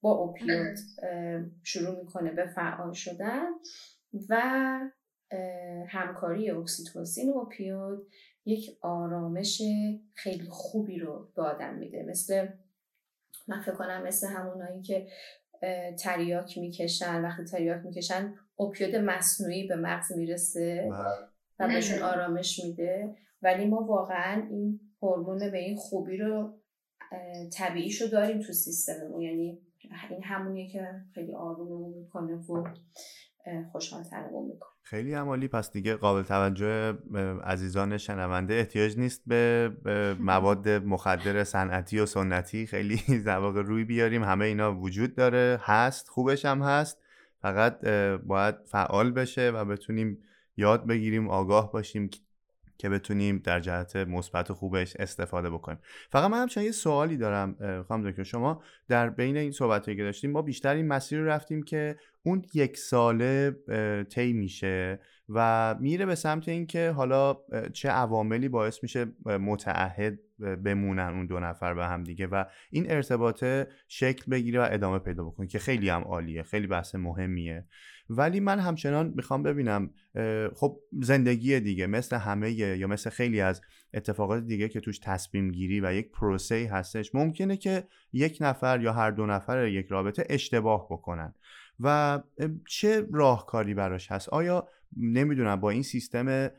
با 0.02 0.12
اوپیود 0.12 0.78
شروع 1.63 2.00
می‌کنه 2.00 2.32
به 2.32 2.45
فعال 2.45 2.93
شدن 2.93 3.50
و 4.30 4.41
همکاری 5.88 6.52
اکسیتوسین 6.52 7.34
و 7.34 7.38
اوپیود 7.38 8.08
یک 8.46 8.78
آرامش 8.82 9.62
خیلی 10.13 10.48
خوبی 10.50 11.00
رو 11.00 11.32
به 11.36 11.41
آدم 11.41 11.76
میده. 11.76 12.04
مثل 12.04 12.48
من 13.48 13.62
فکر 13.62 13.76
کنم 13.76 14.04
مثل 14.04 14.28
همونایی 14.28 14.82
که 14.82 15.08
تریاک 16.00 16.58
می‌کشن. 16.58 17.22
وقتی 17.22 17.44
تریاک 17.44 17.86
می‌کشن 17.86 18.34
اوپیود 18.56 18.96
مصنوعی 18.96 19.67
به 19.67 19.76
مغز 19.76 20.12
می‌رسه 20.17 20.89
و 21.60 21.67
بهشون 21.67 22.02
آرامش 22.02 22.63
میده. 22.63 23.15
ولی 23.41 23.65
ما 23.65 23.84
واقعا 23.84 24.48
این 24.50 24.80
هورمون 25.02 25.52
به 25.52 25.58
این 25.58 25.78
خوبی 25.78 26.17
رو 26.17 26.60
طبیعیش 27.54 28.02
رو 28.02 28.08
داریم 28.08 28.41
تو 28.41 28.54
سیستممون. 28.54 29.22
یعنی 29.22 29.62
این 30.10 30.24
همونیه 30.24 30.70
که 30.72 30.88
خیلی 31.13 31.34
آروممون 31.34 31.94
می‌کنه 31.94 32.36
و 32.36 32.63
خوشحال 33.72 34.04
می‌کنه. 34.48 34.71
خیلی 34.84 35.13
عمالی. 35.13 35.48
پس 35.48 35.72
دیگه 35.72 35.96
قابل 35.96 36.22
توجه 36.22 36.94
عزیزان 37.44 37.98
شنونده 37.98 38.54
احتیاج 38.54 38.98
نیست 38.98 39.22
به 39.28 39.72
مواد 40.20 40.70
مخدر 40.70 41.44
صنعتی 41.44 42.00
و 42.00 42.06
سنتی. 42.06 42.67
خیلی 42.67 42.98
زواق 43.26 43.58
روی 43.58 43.84
بیاریم. 43.84 44.24
همه 44.24 44.46
اینا 44.46 44.76
وجود 44.76 45.15
داره. 45.15 45.60
هست. 45.63 46.10
خوبش 46.10 46.46
هم 46.46 46.62
هست. 46.62 46.98
فقط 47.41 47.86
باید 48.17 48.56
فعال 48.65 49.12
بشه 49.12 49.52
و 49.52 49.65
بتونیم 49.65 50.17
یاد 50.58 50.88
بگیریم 50.88 51.30
آگاه 51.30 51.72
باشیم. 51.72 52.10
که 52.82 52.89
بتونیم 52.89 53.38
در 53.38 53.60
جهت 53.60 53.96
مثبت 53.96 54.52
خوبش 54.52 54.96
استفاده 54.96 55.50
بکنیم. 55.50 55.80
فقط 56.10 56.32
من 56.32 56.41
همچنان 56.41 56.65
یه 56.65 56.72
سوالی 56.72 57.17
دارم 57.17 57.84
خانم 57.88 58.10
دکتر. 58.10 58.24
شما 58.24 58.63
در 58.88 59.10
بین 59.10 59.38
این 59.38 59.52
صحبت 59.52 59.86
که 59.86 60.04
داشتیم 60.04 60.32
ما 60.32 60.41
بیشتر 60.41 60.76
این 60.76 60.88
مسیر 60.88 61.20
رو 61.20 61.26
رفتیم 61.26 61.63
که 61.63 61.96
اون 62.24 62.46
یک 62.54 62.78
ساله 62.78 63.52
طی 64.10 64.34
میشه 64.34 65.00
و 65.34 65.76
میره 65.80 66.06
به 66.06 66.15
سمت 66.15 66.48
اینکه 66.48 66.91
حالا 66.91 67.38
چه 67.74 67.89
عواملی 67.89 68.50
باعث 68.50 68.84
میشه 68.84 69.06
متعهد 69.26 70.20
بمونن 70.39 71.13
اون 71.13 71.26
دو 71.26 71.39
نفر 71.39 71.74
به 71.74 71.86
هم 71.86 72.04
دیگه 72.04 72.28
و 72.28 72.46
این 72.70 72.91
ارتباطه 72.91 73.67
شکل 73.88 74.32
بگیره 74.32 74.62
و 74.62 74.67
ادامه 74.72 75.00
پیدا 75.00 75.24
بکنه 75.24 75.48
که 75.48 75.60
خیلی 75.60 75.89
هم 75.89 76.02
عالیه 76.02 76.44
خیلی 76.44 76.67
بحث 76.67 76.96
مهمیه. 76.96 77.65
ولی 78.10 78.39
من 78.39 78.60
همچنان 78.60 79.13
می‌خوام 79.15 79.44
ببینم 79.44 79.89
خب 80.56 80.80
زندگی 81.02 81.60
دیگه 81.60 81.88
مثل 81.88 82.15
همه 82.15 82.52
یا 82.52 82.88
مثل 82.88 83.10
خیلی 83.10 83.41
از 83.41 83.62
اتفاقات 83.94 84.44
دیگه 84.44 84.70
که 84.70 84.80
توش 84.80 85.00
تصمیم 85.00 85.52
گیری 85.52 85.82
و 85.82 85.94
یک 85.94 86.12
پروسه 86.12 86.70
هستش 86.72 87.15
ممکنه 87.15 87.58
که 87.58 87.84
یک 88.13 88.38
نفر 88.41 88.82
یا 88.82 88.94
هر 88.94 89.12
دو 89.12 89.26
نفر 89.26 89.67
یک 89.67 89.88
رابطه 89.88 90.26
اشتباه 90.30 90.88
بکنن. 90.89 91.34
و 91.80 92.20
چه 92.67 93.08
راهکاری 93.13 93.74
براش 93.74 94.12
هست؟ 94.12 94.30
آیا 94.30 94.67
نمی‌دونم 94.97 95.56
با 95.56 95.69
این 95.69 95.84
سیستم 95.84 96.49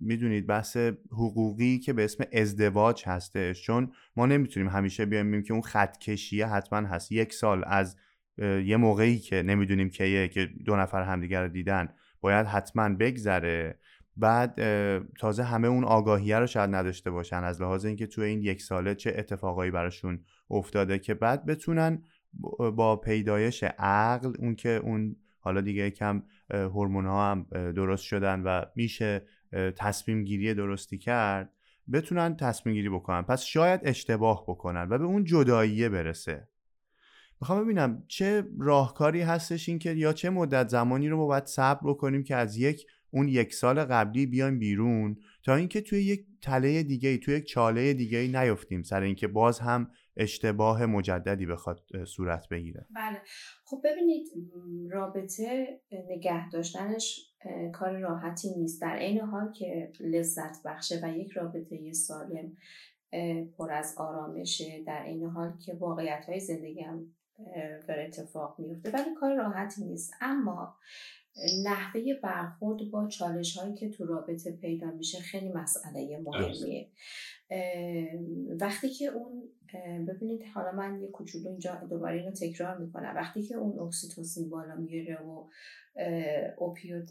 می‌دونید 0.00 0.46
بحث 0.46 0.76
حقوقی 1.10 1.78
که 1.78 1.92
به 1.92 2.04
اسم 2.04 2.24
ازدواج 2.32 3.02
هستش. 3.06 3.62
چون 3.62 3.92
ما 4.16 4.26
نمی‌تونیم 4.26 4.68
همیشه 4.68 5.06
بیایم 5.06 5.42
که 5.42 5.52
اون 5.52 5.62
خط 5.62 5.98
کشیه 5.98 6.46
حتما 6.46 6.88
هست. 6.88 7.12
یک 7.12 7.32
سال 7.32 7.64
از 7.66 7.96
یه 8.38 8.76
موقعی 8.76 9.18
که 9.18 9.42
نمی‌دونیم 9.42 9.88
کیه 9.88 10.28
که 10.28 10.50
دو 10.64 10.76
نفر 10.76 11.02
همدیگر 11.02 11.42
رو 11.42 11.48
دیدن 11.48 11.88
باید 12.20 12.46
حتما 12.46 12.88
بگذره. 12.88 13.78
بعد 14.16 14.60
تازه 15.18 15.42
همه 15.42 15.68
اون 15.68 15.84
آگاهیه 15.84 16.38
رو 16.38 16.46
شاید 16.46 16.74
نداشته 16.74 17.10
باشن. 17.10 17.44
از 17.44 17.62
لحاظ 17.62 17.84
اینکه 17.84 18.06
توی 18.06 18.24
این 18.24 18.42
یک 18.42 18.62
ساله 18.62 18.94
چه 18.94 19.14
اتفاقایی 19.16 19.70
براشون 19.70 20.24
افتاده 20.50 20.98
که 20.98 21.14
بعد 21.14 21.46
بتونن 21.46 22.02
با 22.76 22.96
پیدایش 22.96 23.64
عقل 23.78 24.32
اون 24.38 24.54
که 24.54 24.68
اون 24.68 25.16
حالا 25.38 25.60
دیگه 25.60 25.90
کم 25.90 26.22
هورمون 26.50 27.06
ها 27.06 27.30
هم 27.30 27.46
درست 27.52 28.04
شدن 28.04 28.40
و 28.40 28.64
میشه 28.76 29.22
تصمیم 29.76 30.24
گیری 30.24 30.54
درستی 30.54 30.98
کرد 30.98 31.52
بتونن 31.92 32.36
تصمیم 32.36 32.74
گیری 32.74 32.88
بکنن. 32.88 33.22
پس 33.22 33.42
شاید 33.42 33.80
اشتباه 33.84 34.44
بکنن 34.48 34.88
و 34.90 34.98
به 34.98 35.04
اون 35.04 35.24
جداییه 35.24 35.88
برسه. 35.88 36.48
می‌خوام 37.40 37.64
ببینم 37.64 38.04
چه 38.08 38.44
راهکاری 38.58 39.20
هستش 39.20 39.68
این 39.68 39.78
که 39.78 39.92
یا 39.92 40.12
چه 40.12 40.30
مدت 40.30 40.68
زمانی 40.68 41.08
رو 41.08 41.16
ما 41.16 41.26
باید 41.26 41.46
صبر 41.46 41.80
بکنیم 41.90 42.24
که 42.24 42.36
از 42.36 42.56
یک 42.56 42.86
اون 43.10 43.28
یک 43.28 43.54
سال 43.54 43.84
قبلی 43.84 44.26
بیایم 44.26 44.58
بیرون 44.58 45.16
تا 45.42 45.54
اینکه 45.54 45.80
توی 45.80 46.02
یک 46.02 46.26
تله 46.42 46.82
دیگه 46.82 47.18
توی 47.18 47.34
یک 47.34 47.44
چاله 47.44 47.94
دیگه 47.94 48.18
نیفتیم. 48.18 48.82
سر 48.82 49.02
اینکه 49.02 49.28
باز 49.28 49.60
هم 49.60 49.90
اشتباه 50.18 50.86
مجددی 50.86 51.46
بخواد 51.46 52.04
صورت 52.04 52.48
بگیره. 52.48 52.86
بله. 52.94 53.22
خب 53.64 53.80
ببینید 53.84 54.26
رابطه 54.90 55.80
نگه 56.08 56.50
داشتنش 56.50 57.34
کار 57.72 57.98
راحتی 57.98 58.54
نیست. 58.54 58.82
در 58.82 58.96
عین 58.96 59.20
حال 59.20 59.52
که 59.52 59.92
لذت 60.00 60.62
بخشه 60.64 61.00
و 61.02 61.18
یک 61.18 61.30
رابطه 61.30 61.92
سالم 61.92 62.56
پر 63.58 63.72
از 63.72 63.94
آرامشه 63.98 64.84
در 64.86 65.02
این 65.02 65.24
حال 65.24 65.58
که 65.58 65.74
واقعیت 65.74 66.24
های 66.28 66.40
زندگی 66.40 66.80
هم 66.80 67.14
داره 67.88 68.04
اتفاق 68.04 68.58
میفته 68.58 68.90
ولی 68.90 69.14
کار 69.20 69.36
راحتی 69.36 69.84
نیست. 69.84 70.12
اما 70.20 70.76
نحوه 71.64 72.02
برخورد 72.22 72.90
با 72.90 73.08
چالش 73.08 73.56
هایی 73.56 73.74
که 73.74 73.90
تو 73.90 74.06
رابطه 74.06 74.52
پیدا 74.52 74.90
میشه 74.90 75.18
خیلی 75.18 75.52
مسئله 75.52 76.18
مهمیه. 76.24 76.90
وقتی 78.60 78.88
که 78.90 79.04
اون 79.04 79.42
ببینید 80.08 80.42
حالا 80.54 80.72
من 80.72 81.02
یه 81.02 81.08
کوچولو 81.08 81.48
اینجا 81.48 81.74
دوباره 81.90 82.18
اینو 82.18 82.30
تکرار 82.30 82.78
می‌کنم. 82.78 83.12
وقتی 83.16 83.42
که 83.42 83.54
اون 83.54 83.78
اکسیتوسین 83.86 84.50
بالا 84.50 84.74
میره 84.74 85.16
و 85.16 85.48
اوپیود 86.58 87.10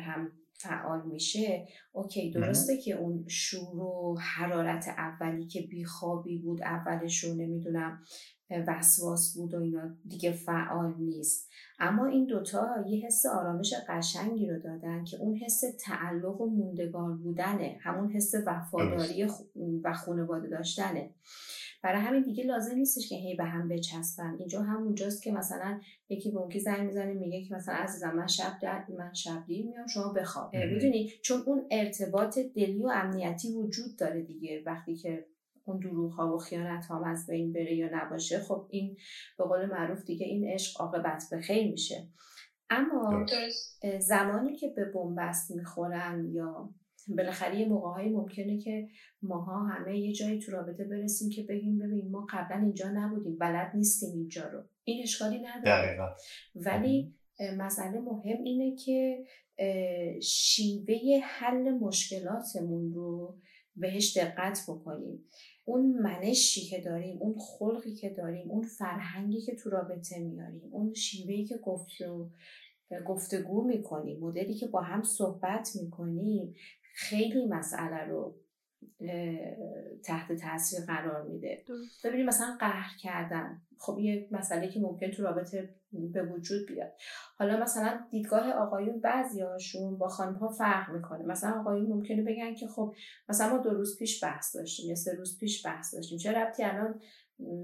هم 0.00 0.32
فعال 0.56 1.06
میشه 1.06 1.66
اوکی 1.92 2.30
درسته 2.30 2.76
که 2.76 2.94
اون 2.94 3.24
شور 3.28 3.80
و 3.80 4.18
حرارت 4.20 4.88
اولی 4.88 5.46
که 5.46 5.60
بیخوابی 5.60 6.38
بود 6.38 6.62
اولش 6.62 7.24
رو 7.24 7.34
نمی‌دونم 7.34 8.02
وسواس 8.50 9.34
بود 9.36 9.54
و 9.54 9.60
اینا 9.60 9.96
دیگه 10.08 10.32
فعال 10.32 10.94
نیست. 10.98 11.50
اما 11.78 12.06
این 12.06 12.26
دوتا 12.26 12.84
یه 12.86 13.06
حس 13.06 13.26
آرامش 13.26 13.74
قشنگی 13.88 14.50
رو 14.50 14.58
دادن 14.58 15.04
که 15.04 15.16
اون 15.16 15.36
حس 15.36 15.60
تعلق 15.80 16.40
و 16.40 16.46
موندگار 16.46 17.12
بودنه. 17.12 17.76
همون 17.80 18.10
حس 18.10 18.34
وفاداری 18.46 19.28
و 19.84 19.92
خانواده 19.92 20.48
داشتنه. 20.48 21.10
برای 21.82 22.00
همین 22.00 22.22
دیگه 22.22 22.44
لازم 22.44 22.74
نیستش 22.74 23.08
که 23.08 23.14
هی 23.14 23.34
به 23.34 23.44
هم 23.44 23.68
بچسبن. 23.68 24.36
اینجا 24.38 24.62
همونجاست 24.62 25.22
که 25.22 25.32
مثلا 25.32 25.80
یکی 26.08 26.30
به 26.30 26.58
زنگ 26.58 26.86
می‌زنه 26.86 27.12
میگه 27.12 27.44
که 27.44 27.54
مثلا 27.54 27.74
عزیزم 27.74 28.12
من 28.16 28.26
شب 28.26 28.52
در 28.62 28.84
من 28.98 29.12
شب 29.12 29.44
دیر 29.46 29.66
میام 29.66 29.86
شما 29.86 30.12
بخواب. 30.12 30.56
می‌دونی؟ 30.56 31.10
چون 31.22 31.42
اون 31.46 31.66
ارتباط 31.70 32.38
دلی 32.38 32.82
و 32.82 32.90
امنیتی 32.94 33.52
وجود 33.52 33.96
داره 33.96 34.22
دیگه. 34.22 34.62
وقتی 34.66 34.96
که 34.96 35.26
اون 35.64 35.78
دروغ 35.78 36.12
ها 36.12 36.34
و 36.34 36.38
خیانت 36.38 36.86
ها 36.86 37.04
از 37.06 37.26
بین 37.26 37.52
بره 37.52 37.74
یا 37.74 37.88
نباشه 37.92 38.38
خب 38.38 38.66
این 38.70 38.96
به 39.38 39.44
قول 39.44 39.66
معروف 39.66 40.04
دیگه 40.04 40.26
این 40.26 40.48
عشق 40.48 40.80
عاقبت 40.80 41.22
به 41.30 41.40
خیر 41.40 41.70
میشه. 41.70 42.08
اما 42.70 43.26
زمانی 44.00 44.56
که 44.56 44.68
به 44.76 44.84
بنبست 44.84 45.50
می‌خورن 45.50 46.30
یا 46.32 46.70
بالاخره 47.08 47.60
یه 47.60 47.68
موقعهایی 47.68 48.10
ممکنه 48.10 48.58
که 48.58 48.88
ماها 49.22 49.66
همه 49.66 49.98
یه 49.98 50.12
جایی 50.12 50.38
تو 50.38 50.52
رابطه 50.52 50.84
برسیم 50.84 51.30
که 51.30 51.42
بگیم 51.42 51.78
ببین 51.78 52.10
ما 52.10 52.26
قبلا 52.30 52.60
اینجا 52.62 52.90
نبودیم 52.94 53.38
بلد 53.38 53.70
نیستیم 53.74 54.10
اینجا 54.14 54.48
رو. 54.48 54.62
این 54.84 55.02
اشکالی 55.02 55.42
نداره. 55.42 56.14
ولی 56.54 57.14
مسئله 57.58 58.00
مهم 58.00 58.42
اینه 58.42 58.76
که 58.76 59.24
شیوه 60.22 60.94
حل 61.22 61.70
مشکلاتمون 61.70 62.92
رو 62.92 63.38
بهش 63.76 64.16
دقت 64.16 64.64
بکنیم. 64.68 65.24
اون 65.64 65.86
منشی 66.02 66.60
که 66.60 66.80
داریم 66.80 67.18
اون 67.20 67.38
خلقی 67.38 67.94
که 67.94 68.10
داریم 68.10 68.50
اون 68.50 68.62
فرهنگی 68.62 69.40
که 69.40 69.54
تو 69.54 69.70
رابطه 69.70 70.18
میاریم 70.18 70.68
اون 70.70 70.94
شیوهی 70.94 71.44
که 71.44 71.58
گفت 71.58 71.88
گفتگو 73.06 73.64
می‌کنیم 73.64 74.20
مدلی 74.20 74.54
که 74.54 74.66
با 74.66 74.80
هم 74.80 75.02
صحبت 75.02 75.70
می‌کنیم 75.82 76.54
خیلی 76.94 77.46
مسئله 77.46 78.04
رو 78.04 78.43
تحت 80.04 80.32
تاثیر 80.32 80.80
قرار 80.86 81.22
میده. 81.22 81.64
ببینید 82.04 82.26
مثلا 82.26 82.56
قهر 82.60 82.96
کردن. 83.00 83.62
خب 83.78 83.98
یه 83.98 84.28
مسئله 84.30 84.68
که 84.68 84.80
ممکن 84.80 85.10
تو 85.10 85.22
رابطه 85.22 85.74
به 85.92 86.22
وجود 86.22 86.68
بیاد. 86.68 86.92
حالا 87.36 87.62
مثلا 87.62 88.00
دیدگاه 88.10 88.52
آقایون 88.52 89.00
بعضی 89.00 89.40
هاشون 89.40 89.98
با 89.98 90.08
خانم 90.08 90.34
ها 90.34 90.48
فرق 90.48 90.90
می‌کنه. 90.90 91.24
مثلا 91.24 91.60
آقایون 91.60 91.86
ممکنه 91.86 92.22
بگن 92.22 92.54
که 92.54 92.66
خب 92.66 92.94
مثلا 93.28 93.56
ما 93.56 93.62
دو 93.62 93.70
روز 93.70 93.98
پیش 93.98 94.24
بحث 94.24 94.56
داشتیم 94.56 94.88
یا 94.88 94.94
سه 94.94 95.14
روز 95.14 95.38
پیش 95.38 95.66
بحث 95.66 95.94
داشتیم. 95.94 96.18
چه 96.18 96.32
ربطی 96.32 96.62
الان 96.62 97.00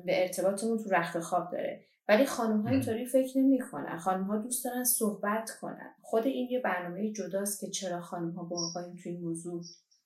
به 0.05 0.23
ارتباطمون 0.23 0.79
تو 0.79 0.91
رخت 0.91 1.19
خواب 1.19 1.53
داره؟ 1.53 1.85
ولی 2.09 2.27
خانم 2.27 2.61
ها 2.61 2.71
اینطوری 2.71 3.07
فکر 3.07 3.39
نمی‌کنن. 3.39 3.99
خانم 3.99 4.25
ها 4.25 4.39
دوست 4.39 4.65
دارن 4.65 4.85
صحبت 4.85 5.51
کنن. 5.61 5.95
خود 6.03 6.27
این 6.27 6.51
یه 6.51 6.61
برنامه 6.61 7.13
جداست 7.13 7.61
که 7.61 7.67
چرا 7.67 8.01
خانم 8.01 8.31
ها 8.31 8.45
با 8.45 8.69
آقایون 8.69 8.97
تو 8.97 9.09
این 9.09 9.21
موضوع 9.21 9.63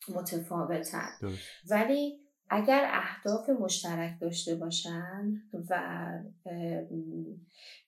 متفاوتن. 0.09 1.09
ولی 1.71 2.21
اگر 2.51 2.89
اهداف 2.93 3.49
مشترک 3.51 4.21
داشته 4.21 4.55
باشن 4.55 5.33
و 5.71 6.09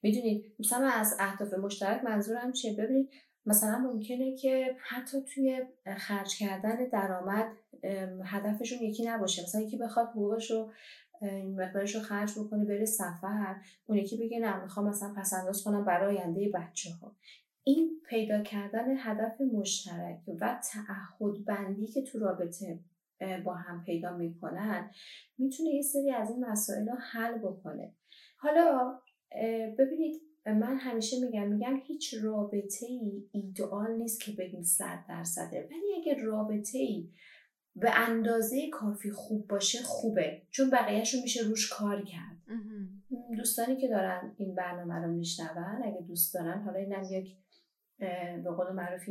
می‌دونید 0.02 0.54
مثلا 0.58 0.88
از 0.88 1.16
اهداف 1.18 1.54
مشترک 1.54 2.04
منظورم 2.04 2.52
چیه؟ 2.52 2.76
ببینید 2.76 3.10
مثلا 3.46 3.78
ممکنه 3.78 4.36
که 4.36 4.76
حتی 4.88 5.18
توی 5.34 5.62
خرج 5.96 6.38
کردن 6.38 6.88
درآمد 6.92 7.52
هدفشون 8.24 8.78
یکی 8.82 9.04
نباشه. 9.04 9.42
مثلا 9.42 9.60
یکی 9.60 9.76
بخواد 9.76 10.08
حقوقش 10.08 10.50
رو 10.50 10.72
مقدارش 11.56 11.94
رو 11.94 12.00
خرج 12.00 12.30
بکنه 12.38 12.64
بره 12.64 12.84
سفر 12.84 13.56
اون 13.86 13.98
یکی 13.98 14.16
بگه 14.16 14.38
نه 14.38 14.62
می‌خوام 14.62 14.88
مثلا 14.88 15.14
پس 15.16 15.32
کنم 15.64 15.84
برای 15.84 16.16
آینده 16.18 16.50
بچه 16.54 16.90
ها 16.90 17.16
این 17.68 18.00
پیدا 18.08 18.42
کردن 18.42 18.96
هدف 18.98 19.40
مشترک 19.40 20.20
و 20.40 20.60
تعهد 20.72 21.44
بندی 21.46 21.86
که 21.86 22.02
تو 22.02 22.18
رابطه 22.18 22.80
با 23.44 23.54
هم 23.54 23.84
پیدا 23.84 24.16
می‌کنن 24.16 24.90
می‌تونه 25.38 25.70
یه 25.70 25.82
سری 25.82 26.10
از 26.10 26.30
این 26.30 26.44
مسائل 26.44 26.88
رو 26.88 26.96
حل 27.12 27.38
بکنه. 27.38 27.94
حالا 28.38 28.98
ببینید 29.78 30.22
من 30.46 30.76
همیشه 30.76 31.20
میگم 31.20 31.48
میگم 31.48 31.76
هیچ 31.84 32.14
رابطه 32.22 32.86
ای 32.86 33.28
ایدئال 33.32 33.96
نیست 33.96 34.20
که 34.20 34.32
بگیم 34.32 34.62
صد 34.62 35.04
درصده. 35.08 35.68
ولی 35.70 35.94
اگه 36.00 36.22
رابطه 36.22 36.78
ای 36.78 37.10
به 37.76 37.90
اندازه 38.08 38.70
کافی 38.70 39.10
خوب 39.10 39.48
باشه 39.48 39.78
خوبه. 39.82 40.42
چون 40.50 40.70
بقیهش 40.70 41.14
رو 41.14 41.20
میشه 41.20 41.42
روش 41.42 41.72
کار 41.72 42.04
کرد. 42.04 42.36
دوستانی 43.36 43.76
که 43.76 43.88
دارن 43.88 44.34
این 44.36 44.54
برنامه 44.54 44.94
رو 44.94 45.12
میشنون 45.12 45.82
اگه 45.84 46.00
دوست 46.08 46.34
دارن 46.34 46.62
حالا 46.62 46.78
اینم 46.78 47.02
یک 47.10 47.36
به 47.98 48.50
قول 48.56 48.72
معروف 48.72 49.08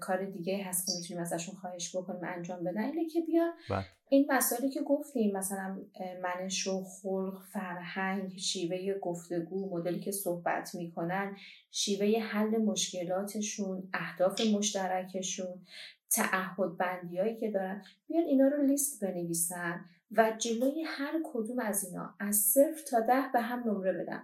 کار 0.00 0.24
دیگه 0.24 0.64
هست 0.64 0.86
که 0.86 0.92
می‌تونیم 0.98 1.22
ازشون 1.22 1.54
خواهش 1.54 1.96
بکنیم 1.96 2.20
انجام 2.24 2.64
بدن. 2.64 2.84
اینه 2.84 3.08
که 3.08 3.20
بیان 3.20 3.52
بله. 3.70 3.84
این 4.08 4.26
مسائلی 4.30 4.70
که 4.70 4.80
گفتیم 4.82 5.36
مثلا 5.36 5.78
منش 6.22 6.66
و 6.66 6.84
خلق 6.84 7.42
فرهنگ 7.52 8.36
شیوه 8.36 8.98
گفتگو 8.98 9.78
مدلی 9.78 10.00
که 10.00 10.10
صحبت 10.10 10.74
می‌کنن 10.74 11.36
شیوه 11.70 12.20
حل 12.20 12.56
مشکلاتشون 12.56 13.88
اهداف 13.94 14.40
مشترکشون 14.54 15.64
تعهد 16.10 16.76
بندی 16.76 17.36
که 17.40 17.50
دارن 17.50 17.82
بیان 18.08 18.24
اینا 18.24 18.48
رو 18.48 18.62
لیست 18.62 19.04
بنویسن 19.04 19.80
و 20.16 20.32
جلوی 20.38 20.82
هر 20.86 21.20
کدوم 21.24 21.58
از 21.58 21.84
اینا 21.84 22.14
از 22.20 22.36
صفر 22.36 22.84
تا 22.90 23.00
ده 23.00 23.24
به 23.32 23.40
هم 23.40 23.70
نمره 23.70 23.92
بدن. 23.92 24.22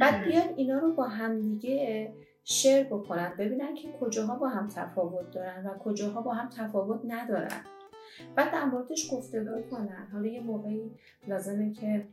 بعد 0.00 0.24
بیان 0.24 0.54
اینا 0.56 0.78
رو 0.78 0.94
با 0.94 1.04
هم 1.04 1.40
دیگه 1.40 2.12
شیر 2.44 2.82
بکنن 2.82 3.32
ببینن 3.38 3.74
که 3.74 3.88
کجاها 4.00 4.34
با 4.34 4.48
هم 4.48 4.68
تفاوت 4.68 5.30
دارن 5.30 5.66
و 5.66 5.78
کجاها 5.78 6.20
با 6.20 6.34
هم 6.34 6.48
تفاوت 6.48 7.00
ندارن. 7.04 7.64
بعد 8.36 8.52
در 8.52 8.64
موردش 8.64 9.12
گفتگو 9.12 9.62
کنن. 9.70 10.08
حالا 10.12 10.26
یه 10.26 10.40
موقعی 10.40 10.90
لازمه 11.28 11.72
که 11.72 12.06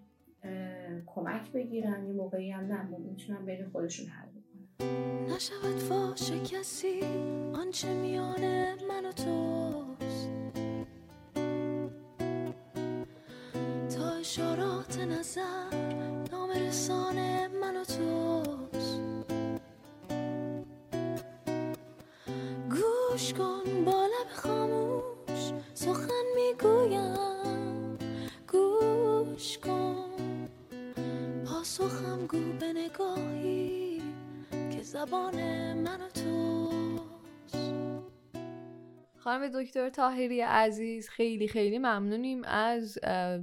کمک 1.06 1.52
بگیرن 1.52 2.08
یه 2.08 2.14
موقعی 2.14 2.52
هم 2.52 2.66
نه 2.66 2.98
می‌تونن 2.98 3.46
بین 3.46 3.70
خودشون 3.70 4.08
حل 4.08 4.28
بکنن. 4.28 5.34
نشود 5.36 5.80
فاش 5.80 6.32
کسی 6.32 7.02
آنچه 7.54 7.94
میانه 7.94 8.76
من 8.90 9.06
و 9.06 9.12
توست. 9.12 10.30
تا 13.98 14.10
اشارات 14.20 15.00
نظر 15.00 15.70
نام 16.32 16.50
رسانه 16.50 17.48
من 17.48 17.78
و 17.78 17.84
توست. 17.84 18.57
گوش 23.28 23.34
کن 23.34 23.86
با 23.86 24.06
لب 24.06 24.32
خاموش. 24.36 25.52
سخن 25.74 26.24
می‌گویم. 26.36 27.98
گوش 28.52 29.58
کن. 29.58 30.50
پاسخم 31.46 32.28
گو 32.28 32.38
به 32.60 32.74
نگاهی 32.74 34.02
که 34.52 34.84
زبان 34.84 35.36
من 35.74 36.02
و 36.02 36.10
توست 36.10 36.67
خانم 39.28 39.64
دکتر 39.64 39.90
تاهری 39.90 40.42
عزیز 40.42 41.10
خیلی 41.10 41.48
خیلی 41.48 41.78
ممنونیم 41.78 42.42
از 42.44 42.98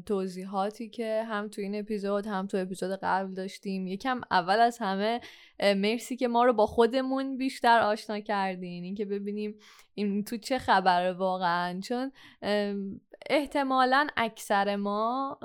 توضیحاتی 0.06 0.88
که 0.88 1.22
هم 1.28 1.48
تو 1.48 1.60
این 1.60 1.78
اپیزود 1.78 2.26
هم 2.26 2.46
تو 2.46 2.56
اپیزود 2.56 2.98
قبل 3.02 3.34
داشتیم. 3.34 3.86
یکم 3.86 4.20
اول 4.30 4.60
از 4.60 4.78
همه 4.78 5.20
مرسی 5.60 6.16
که 6.16 6.28
ما 6.28 6.44
رو 6.44 6.52
با 6.52 6.66
خودمون 6.66 7.36
بیشتر 7.36 7.80
آشنا 7.80 8.20
کردین. 8.20 8.84
اینکه 8.84 9.04
ببینیم 9.04 9.54
این 9.94 10.24
تو 10.24 10.36
چه 10.36 10.58
خبره 10.58 11.12
واقعا. 11.12 11.80
چون 11.80 12.12
احتمالا 13.30 14.06
اکثر 14.16 14.76
ما 14.76 15.38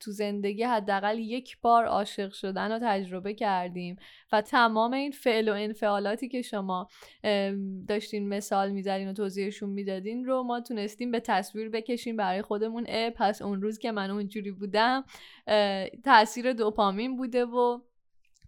تو 0.00 0.10
زندگی 0.10 0.62
حداقل 0.62 1.18
یک 1.18 1.60
بار 1.60 1.84
عاشق 1.84 2.32
شدن 2.32 2.72
رو 2.72 2.78
تجربه 2.82 3.34
کردیم 3.34 3.96
و 4.32 4.42
تمام 4.42 4.92
این 4.92 5.10
فعل 5.10 5.48
و 5.48 5.52
انفعالاتی 5.52 6.28
که 6.28 6.42
شما 6.42 6.88
داشتین 7.88 8.28
مثال 8.28 8.70
می‌زدین 8.70 9.08
و 9.08 9.12
توضیحشون 9.12 9.70
می‌دادین 9.70 10.24
رو 10.24 10.42
ما 10.42 10.60
تونستیم 10.60 11.10
به 11.10 11.20
تصویر 11.20 11.68
بکشیم 11.68 12.16
برای 12.16 12.42
خودمون 12.42 12.84
اه 12.88 13.10
پس 13.10 13.42
اون 13.42 13.62
روز 13.62 13.78
که 13.78 13.92
من 13.92 14.10
اونجوری 14.10 14.50
بودم 14.50 15.04
تاثیر 16.04 16.52
دوپامین 16.52 17.16
بوده 17.16 17.44
و 17.44 17.80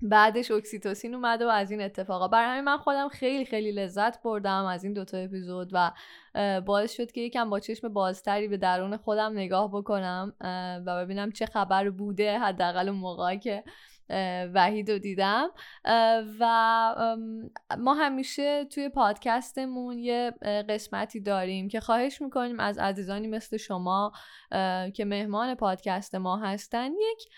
بعدش 0.03 0.51
اکسیتوسین 0.51 1.15
اومده 1.15 1.47
و 1.47 1.49
از 1.49 1.71
این 1.71 1.81
اتفاقا. 1.81 2.29
برای 2.29 2.51
همین 2.51 2.65
من 2.65 2.77
خودم 2.77 3.09
خیلی 3.09 3.45
خیلی 3.45 3.73
لذت 3.73 4.23
بردم 4.23 4.65
از 4.65 4.85
این 4.85 4.93
دوتا 4.93 5.19
اپیزود 5.19 5.71
و 5.73 5.93
باعث 6.61 6.93
شد 6.93 7.13
که 7.13 7.21
یکم 7.21 7.51
با 7.51 7.61
چشم 7.61 7.89
بازتری 7.89 8.49
به 8.49 8.57
درون 8.57 8.97
خودم 8.97 9.33
نگاه 9.33 9.69
بکنم 9.69 10.33
و 10.87 11.05
ببینم 11.05 11.33
چه 11.33 11.47
خبر 11.47 11.91
بوده 11.91 12.39
حداقل 12.39 12.89
اون 12.89 12.99
موقعی 12.99 13.39
که 13.39 13.65
وحید 14.55 14.91
رو 14.91 14.99
دیدم. 14.99 15.51
و 16.41 16.95
ما 17.79 17.95
همیشه 17.95 18.65
توی 18.65 18.89
پادکستمون 18.89 19.99
یه 19.99 20.31
قسمتی 20.69 21.21
داریم 21.21 21.69
که 21.69 21.81
خواهش 21.81 22.23
می‌کنیم 22.23 22.61
از 22.61 22.79
عزیزانی 22.79 23.27
مثل 23.29 23.57
شما 23.57 24.13
که 24.95 25.05
مهمان 25.05 25.55
پادکست 25.55 26.15
ما 26.15 26.37
هستن 26.37 26.91
یک 26.93 27.29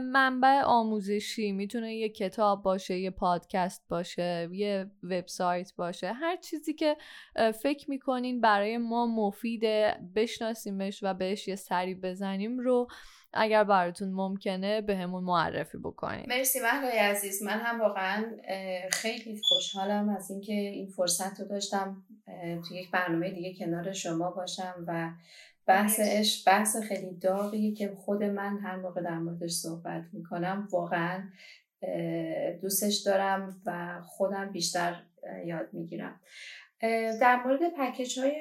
منبع 0.00 0.62
آموزشی. 0.62 1.52
می‌تونه 1.52 1.94
یه 1.94 2.08
کتاب 2.08 2.62
باشه 2.62 2.98
یه 2.98 3.10
پادکست 3.10 3.84
باشه 3.88 4.48
یه 4.52 4.90
وبسایت 5.02 5.72
باشه. 5.76 6.12
هر 6.12 6.36
چیزی 6.36 6.74
که 6.74 6.96
فکر 7.62 7.90
می‌کنین 7.90 8.40
برای 8.40 8.78
ما 8.78 9.06
مفیده 9.06 9.96
بشناسیمش 10.16 11.00
و 11.02 11.14
بهش 11.14 11.48
یه 11.48 11.56
سری 11.56 11.94
بزنیم 11.94 12.58
رو 12.58 12.86
اگر 13.34 13.64
براتون 13.64 14.08
ممکنه 14.08 14.80
به 14.80 14.96
همون 14.96 15.24
معرفی 15.24 15.78
بکنید 15.78 16.28
مرسی 16.28 16.58
مهدای 16.60 16.98
عزیز. 16.98 17.42
من 17.42 17.58
هم 17.58 17.80
واقعا 17.80 18.24
خیلی 18.92 19.40
خوشحالم 19.48 20.08
از 20.08 20.30
اینکه 20.30 20.52
این 20.52 20.88
فرصت 20.88 21.40
رو 21.40 21.46
داشتم 21.46 22.02
تو 22.68 22.74
یک 22.74 22.90
برنامه 22.90 23.30
دیگه 23.30 23.54
کنار 23.54 23.92
شما 23.92 24.30
باشم 24.30 24.84
و 24.86 25.10
بحث 25.66 26.00
عشق 26.00 26.46
بحث 26.46 26.76
خیلی 26.76 27.14
داغیه 27.14 27.74
که 27.74 27.94
خود 27.96 28.22
من 28.22 28.58
هر 28.58 28.76
موقع 28.76 29.02
در 29.02 29.18
موردش 29.18 29.50
صحبت 29.52 30.04
می‌کنم. 30.12 30.68
واقعا 30.72 31.22
دوستش 32.62 32.96
دارم 33.06 33.60
و 33.66 34.00
خودم 34.06 34.52
بیشتر 34.52 35.02
یاد 35.44 35.68
می‌گیرم. 35.72 36.20
در 37.20 37.42
مورد 37.44 37.60
پکیج 37.78 38.18
های 38.18 38.32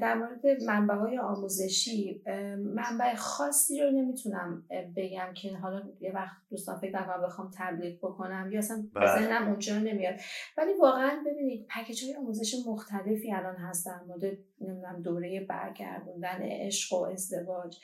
در 0.00 0.14
مورد 0.14 0.62
منبع 0.66 0.94
های 0.94 1.18
آموزشی 1.18 2.22
منبع 2.58 3.14
خاصی 3.14 3.80
رو 3.80 3.90
نمی‌تونم 3.90 4.64
بگم 4.96 5.32
که 5.34 5.56
حالا 5.56 5.82
یه 6.00 6.12
وقت 6.12 6.36
دوستان 6.50 6.78
فکر 6.78 7.00
نکنم 7.00 7.22
بخوام 7.22 7.50
تبلیغ 7.58 7.98
بکنم 7.98 8.48
یا 8.52 8.58
اصلا 8.58 8.84
بله. 8.94 9.06
ذهنم 9.06 9.48
اونجا 9.48 9.78
نمیاد 9.78 10.14
ولی 10.58 10.72
واقعا 10.80 11.22
ببینید 11.26 11.66
پکیج 11.68 12.04
های 12.04 12.16
آموزش 12.16 12.54
مختلفی 12.66 13.32
الان 13.32 13.56
هست 13.56 13.86
در 13.86 14.00
مورد 14.06 14.38
نمی‌دونم 14.60 15.02
دوره 15.02 15.46
برگردوندن 15.48 16.38
عشق 16.42 16.92
و 16.92 17.04
ازدواج 17.04 17.76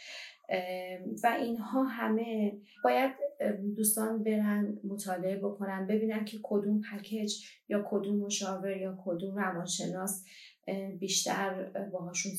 و 1.24 1.36
اینها 1.40 1.82
همه 1.82 2.52
باید 2.84 3.10
دوستان 3.76 4.22
برن 4.22 4.78
مطالعه 4.84 5.36
بکنن 5.36 5.86
ببینن 5.86 6.24
که 6.24 6.38
کدوم 6.42 6.80
پکیج 6.80 7.46
یا 7.68 7.84
کدوم 7.90 8.16
مشاور 8.16 8.76
یا 8.76 8.98
کدوم 9.04 9.36
روانشناس 9.36 10.24
بیشتر 10.98 11.70
باهاشون 11.92 12.32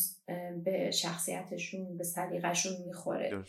به 0.63 0.91
شخصیتشون 0.91 1.97
به 1.97 2.03
سلیقهشون 2.03 2.73
می‌خوره. 2.85 3.43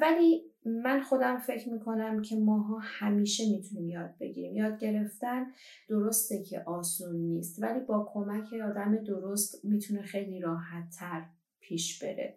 ولی 0.00 0.42
من 0.64 1.00
خودم 1.00 1.38
فکر 1.38 1.68
می‌کنم 1.68 2.22
که 2.22 2.36
ماها 2.36 2.78
همیشه 2.82 3.50
می‌تونیم 3.50 3.88
یاد 3.88 4.14
بگیریم. 4.20 4.56
یاد 4.56 4.78
گرفتن 4.78 5.46
درسته 5.88 6.42
که 6.42 6.60
آسون 6.60 7.16
نیست 7.16 7.62
ولی 7.62 7.80
با 7.80 8.10
کمک 8.12 8.52
آدم 8.52 8.96
درست 8.96 9.64
می‌تونه 9.64 10.02
خیلی 10.02 10.40
راحت 10.40 10.90
تر 10.98 11.22
پیش 11.60 12.02
بره. 12.02 12.36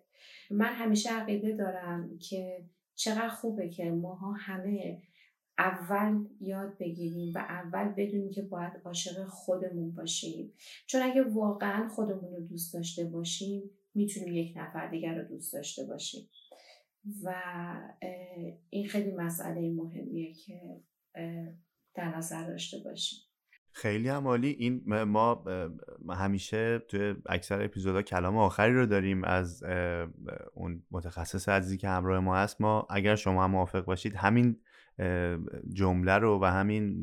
من 0.51 0.74
همیشه 0.74 1.09
عقیده 1.09 1.51
دارم 1.51 2.18
که 2.18 2.64
چقدر 2.95 3.29
خوبه 3.29 3.69
که 3.69 3.91
ماها 3.91 4.31
همه 4.31 5.01
اول 5.57 6.25
یاد 6.41 6.77
بگیریم 6.77 7.33
و 7.35 7.37
اول 7.37 7.85
بدونیم 7.97 8.31
که 8.31 8.41
باید 8.41 8.81
عاشق 8.85 9.25
خودمون 9.25 9.91
باشیم. 9.91 10.53
چون 10.87 11.01
اگه 11.01 11.23
واقعا 11.23 11.89
خودمون 11.89 12.35
رو 12.35 12.47
دوست 12.47 12.73
داشته 12.73 13.05
باشیم 13.05 13.69
می‌تونیم 13.95 14.33
یک 14.33 14.53
نفر 14.57 14.87
دیگر 14.87 15.15
رو 15.15 15.27
دوست 15.27 15.53
داشته 15.53 15.83
باشیم. 15.83 16.29
و 17.23 17.33
این 18.69 18.87
خیلی 18.87 19.11
مسئله 19.11 19.69
مهمیه 19.69 20.33
که 20.33 20.81
در 21.95 22.17
نظر 22.17 22.47
داشته 22.47 22.77
باشیم. 22.79 23.19
خیلی 23.74 24.09
هم 24.09 24.28
عالی. 24.28 24.49
این 24.49 25.03
ما 25.03 25.45
همیشه 26.09 26.80
توی 26.80 27.15
اکثر 27.26 27.63
اپیزودها 27.63 28.01
کلام 28.01 28.38
آخری 28.38 28.74
رو 28.74 28.86
داریم 28.86 29.24
از 29.24 29.63
اون 30.53 30.84
متخصص 30.91 31.49
عزیزی 31.49 31.78
که 31.78 31.89
همراه 31.89 32.19
ما 32.19 32.38
هست. 32.38 32.61
ما 32.61 32.88
اگر 32.89 33.15
شما 33.15 33.43
هم 33.43 33.51
موافق 33.51 33.86
باشید 33.86 34.15
همین 34.15 34.57
جمله 35.74 36.13
رو 36.13 36.39
و 36.41 36.45
همین 36.45 36.93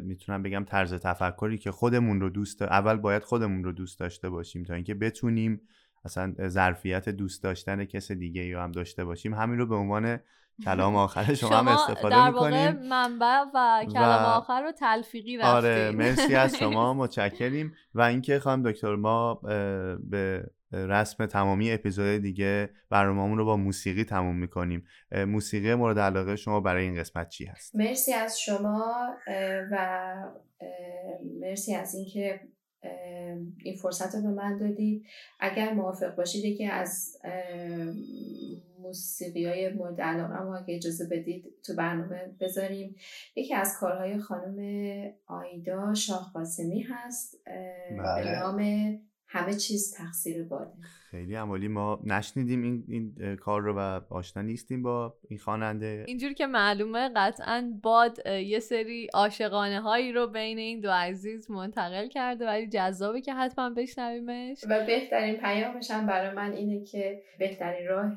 می‌تونم 0.00 0.42
بگم 0.42 0.64
طرز 0.64 0.94
تفکری 0.94 1.58
که 1.58 1.70
خودمون 1.70 2.20
رو 2.20 2.28
دوست 2.28 2.62
اول 2.62 2.96
باید 2.96 3.22
خودمون 3.24 3.64
رو 3.64 3.72
دوست 3.72 4.00
داشته 4.00 4.30
باشیم 4.30 4.62
تا 4.62 4.74
اینکه 4.74 4.94
بتونیم 4.94 5.60
اصلا 6.04 6.34
ظرفیت 6.48 7.08
دوست 7.08 7.42
داشتن 7.42 7.84
کس 7.84 8.12
دیگه 8.12 8.44
یا 8.44 8.62
هم 8.62 8.72
داشته 8.72 9.04
باشیم 9.04 9.34
همین 9.34 9.58
رو 9.58 9.66
به 9.66 9.74
عنوان 9.76 10.20
کلام 10.64 10.96
آخر 11.06 11.34
شما, 11.34 11.56
هم 11.56 11.68
استفاده 11.68 12.16
در 12.16 12.30
می‌کنیم. 12.30 12.88
منبع 12.88 13.44
و 13.54 13.84
کلام 13.92 14.24
آخر 14.24 14.62
رو 14.62 14.72
تلفیقی 14.72 15.36
رفتیم. 15.36 15.50
آره 15.50 15.90
مرسی 15.90 16.34
از 16.34 16.56
شما 16.60 16.94
متشکریم. 16.94 17.74
و 17.94 18.00
اینکه 18.02 18.38
خانم 18.38 18.70
دکتر 18.70 18.96
ما 18.96 19.34
به 20.10 20.50
رسم 20.72 21.26
تمامی 21.26 21.72
اپیزود 21.72 22.22
دیگه 22.22 22.70
برنامه‌مون 22.90 23.38
رو 23.38 23.44
با 23.44 23.56
موسیقی 23.56 24.04
تموم 24.04 24.36
می‌کنیم. 24.36 24.84
موسیقی 25.12 25.74
مورد 25.74 25.98
علاقه 25.98 26.36
شما 26.36 26.60
برای 26.60 26.84
این 26.84 27.00
قسمت 27.00 27.28
چی 27.28 27.44
هست؟ 27.44 27.76
مرسی 27.76 28.12
از 28.12 28.40
شما 28.40 29.14
و 29.72 30.14
مرسی 31.40 31.74
از 31.74 31.94
اینکه 31.94 32.40
این 33.64 33.76
فرصت 33.76 34.14
رو 34.14 34.22
به 34.22 34.28
من 34.28 34.58
دادید. 34.58 35.06
اگر 35.40 35.72
موافق 35.72 36.16
باشید 36.16 36.44
یکی 36.44 36.66
از 36.66 37.16
موسیقی 38.78 39.46
های 39.46 39.72
مورد 39.72 40.00
علاقه 40.00 40.42
ما 40.42 40.62
که 40.62 40.76
اجازه 40.76 41.06
بدید 41.06 41.44
تو 41.64 41.74
برنامه 41.74 42.36
بذاریم. 42.40 42.96
یکی 43.36 43.54
از 43.54 43.76
کارهای 43.80 44.18
خانم 44.18 44.58
آیدا 45.26 45.94
شاه 45.94 46.30
قاسمی 46.34 46.82
هست 46.82 47.36
بله. 47.98 48.24
به 48.24 48.38
نام 48.38 48.60
همه 49.26 49.54
چیز 49.54 49.94
تقصیر 49.96 50.44
باده. 50.44 50.72
خیلی 51.10 51.34
عمالی 51.34 51.68
ما 51.68 52.00
نشنیدیم 52.04 52.62
این, 52.62 52.84
این 52.88 53.36
کار 53.36 53.62
رو 53.62 53.78
و 53.78 54.00
آشنا 54.10 54.42
نیستیم 54.42 54.82
با 54.82 55.14
این 55.28 55.38
خواننده. 55.38 56.04
اینجور 56.08 56.32
که 56.32 56.46
معلومه 56.46 57.10
قطعا 57.16 57.72
باد 57.82 58.26
یه 58.26 58.58
سری 58.58 59.08
عاشقانه 59.14 59.80
هایی 59.80 60.12
رو 60.12 60.26
بین 60.26 60.58
این 60.58 60.80
دو 60.80 60.90
عزیز 60.90 61.50
منتقل 61.50 62.08
کرده 62.08 62.46
ولی 62.46 62.68
جذابه 62.68 63.20
که 63.20 63.34
حتما 63.34 63.70
بشنویمش. 63.70 64.64
و 64.68 64.86
بهترین 64.86 65.36
پیامش 65.36 65.90
هم 65.90 66.06
برای 66.06 66.34
من 66.34 66.52
اینه 66.52 66.84
که 66.84 67.22
بهترین 67.38 67.88
راه 67.88 68.16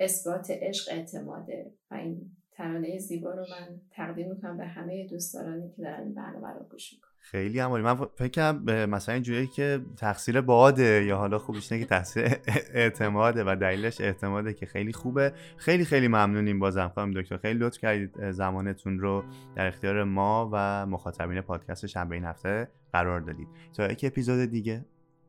اثبات 0.00 0.50
عشق 0.50 0.92
اعتماده 0.92 1.74
و 1.90 1.94
این 1.94 2.36
ترانه 2.52 2.98
زیبا 2.98 3.30
رو 3.30 3.46
من 3.50 3.80
تقدیم 3.90 4.28
می‌کنم 4.28 4.56
به 4.56 4.66
همه 4.66 5.06
دوستدارانی 5.06 5.70
که 5.76 5.82
دارن 5.82 6.02
این 6.02 6.14
برنامه 6.14 6.48
رو 6.48 6.66
گوش 6.70 6.92
می‌کنن. 6.92 7.07
خیلی 7.30 7.58
عمالی. 7.58 7.82
من 7.82 8.06
فکرم 8.14 8.62
مثلا 8.90 9.14
اینجوریه 9.14 9.46
که 9.46 9.80
تقصیر 9.96 10.40
باده 10.40 11.04
یا 11.04 11.16
حالا 11.16 11.38
خوبش 11.38 11.72
اینه 11.72 11.84
که 11.84 11.90
تقصیر 11.90 12.36
اعتماده 12.74 13.44
و 13.46 13.56
دلیلش 13.60 14.00
اعتماده 14.00 14.54
که 14.54 14.66
خیلی 14.66 14.92
خوبه. 14.92 15.32
خیلی 15.56 15.84
خیلی 15.84 16.08
ممنونیم 16.08 16.58
بازم 16.58 16.92
خانم 16.94 17.10
دکتر. 17.20 17.36
خیلی 17.36 17.58
لطف 17.58 17.78
کردید 17.78 18.30
زمانتون 18.30 18.98
رو 18.98 19.24
در 19.56 19.66
اختیار 19.66 20.04
ما 20.04 20.50
و 20.52 20.86
مخاطبین 20.86 21.40
پادکست 21.40 21.86
شنبه 21.86 22.14
این 22.14 22.24
هفته 22.24 22.68
قرار 22.92 23.20
دادید. 23.20 23.48
تا 23.76 23.86
یک 23.92 24.04
اپیزود 24.04 24.50
دیگه 24.50 24.84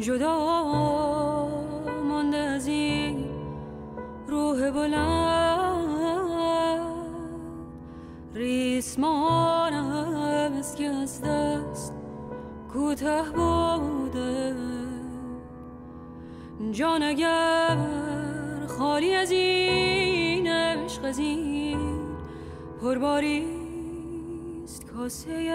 جدا 0.00 1.19
بلند. 4.70 6.30
ریسمان 8.34 9.72
است 9.72 10.76
که 10.76 10.84
از 10.84 11.22
دست 11.22 11.94
کوته 12.72 13.22
بوده. 13.34 14.54
جان 16.72 17.02
اگر 17.02 17.76
خالی 18.78 19.14
از 19.14 19.30
این 19.30 20.46
عشق 20.46 21.04
از 21.04 21.18
این 21.18 21.78
پرباریست 22.82 23.50
کاسه 24.92 25.52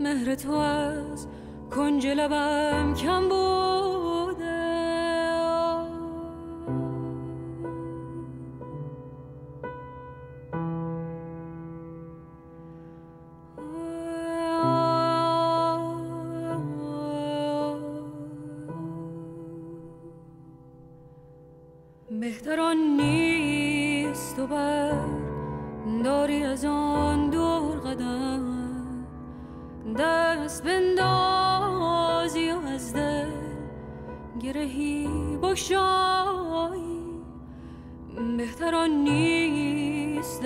مهر 0.00 0.34
تو 0.34 0.52
از 0.52 1.26
کنج 1.70 2.06
لبم 2.06 2.94
کم 2.94 3.28
بود. 3.28 3.79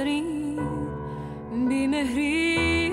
این 0.03 0.59
بیمهری 1.69 2.93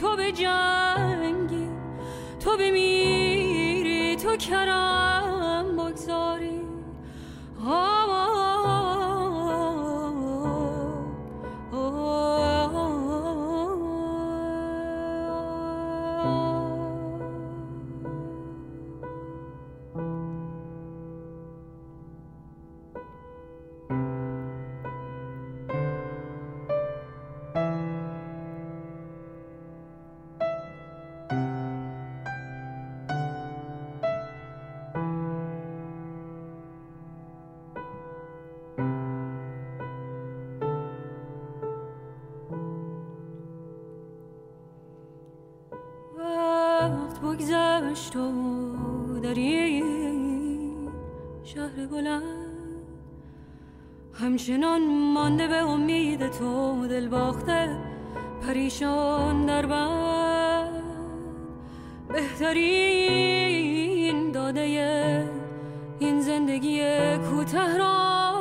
تو 0.00 0.16
به 0.16 0.32
جنگی 0.32 1.68
تو 2.44 2.56
بمیری 2.56 4.16
تو 4.16 4.36
کرم 4.36 5.76
بگذاری. 5.76 6.49
همچنان 54.50 54.82
مانده 55.14 55.48
به 55.48 55.56
امید 55.56 56.28
تو 56.28 56.86
دل 56.86 57.08
باخته 57.08 57.76
پریشان 58.46 59.46
در 59.46 59.66
بهترین 62.08 63.50
داده 64.32 64.60
این 65.98 66.20
زندگی 66.20 66.80
کوته 67.16 67.78
را 67.78 68.32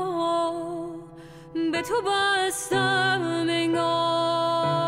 به 1.72 1.82
تو 1.82 2.02
بستم 2.02 3.22
انگار 3.50 4.84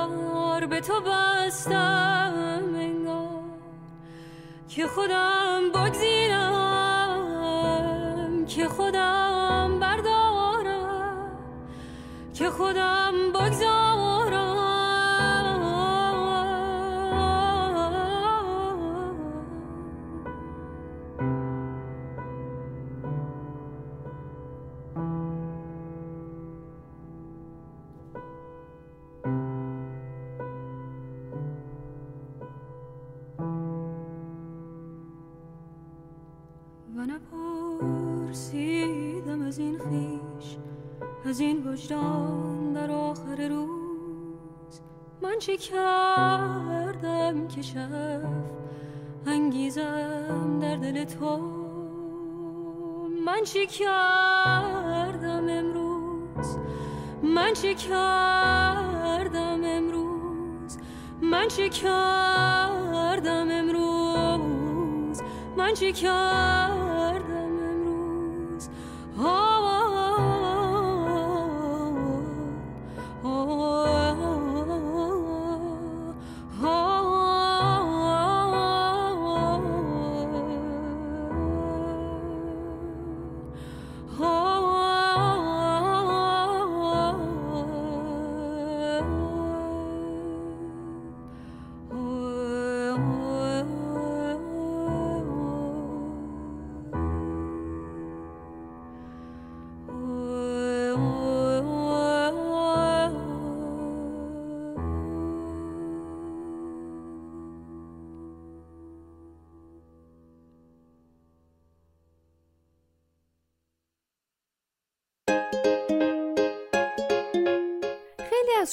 به 0.66 0.80
تو 0.82 1.02
بستم 1.02 2.34
انگار. 2.76 3.44
که 4.70 4.88
خودم 4.88 5.62
بگزینم 5.74 7.22
که 8.48 8.68
خودم 8.68 9.21
که 12.42 12.50
خودم 12.50 13.14
بگذارم. 13.34 13.91
چه 53.54 53.66
کردم 53.66 55.50
امروز؟ 55.50 56.58
من 57.24 57.54
چه 57.54 57.74
کردم 57.74 59.62
امروز؟ 59.66 60.78
من 61.22 61.48
چه 61.48 61.70
کردم 61.70 63.48
امروز؟ 63.52 65.22
من 65.58 65.74
چه 65.74 65.92
کردم 65.92 66.91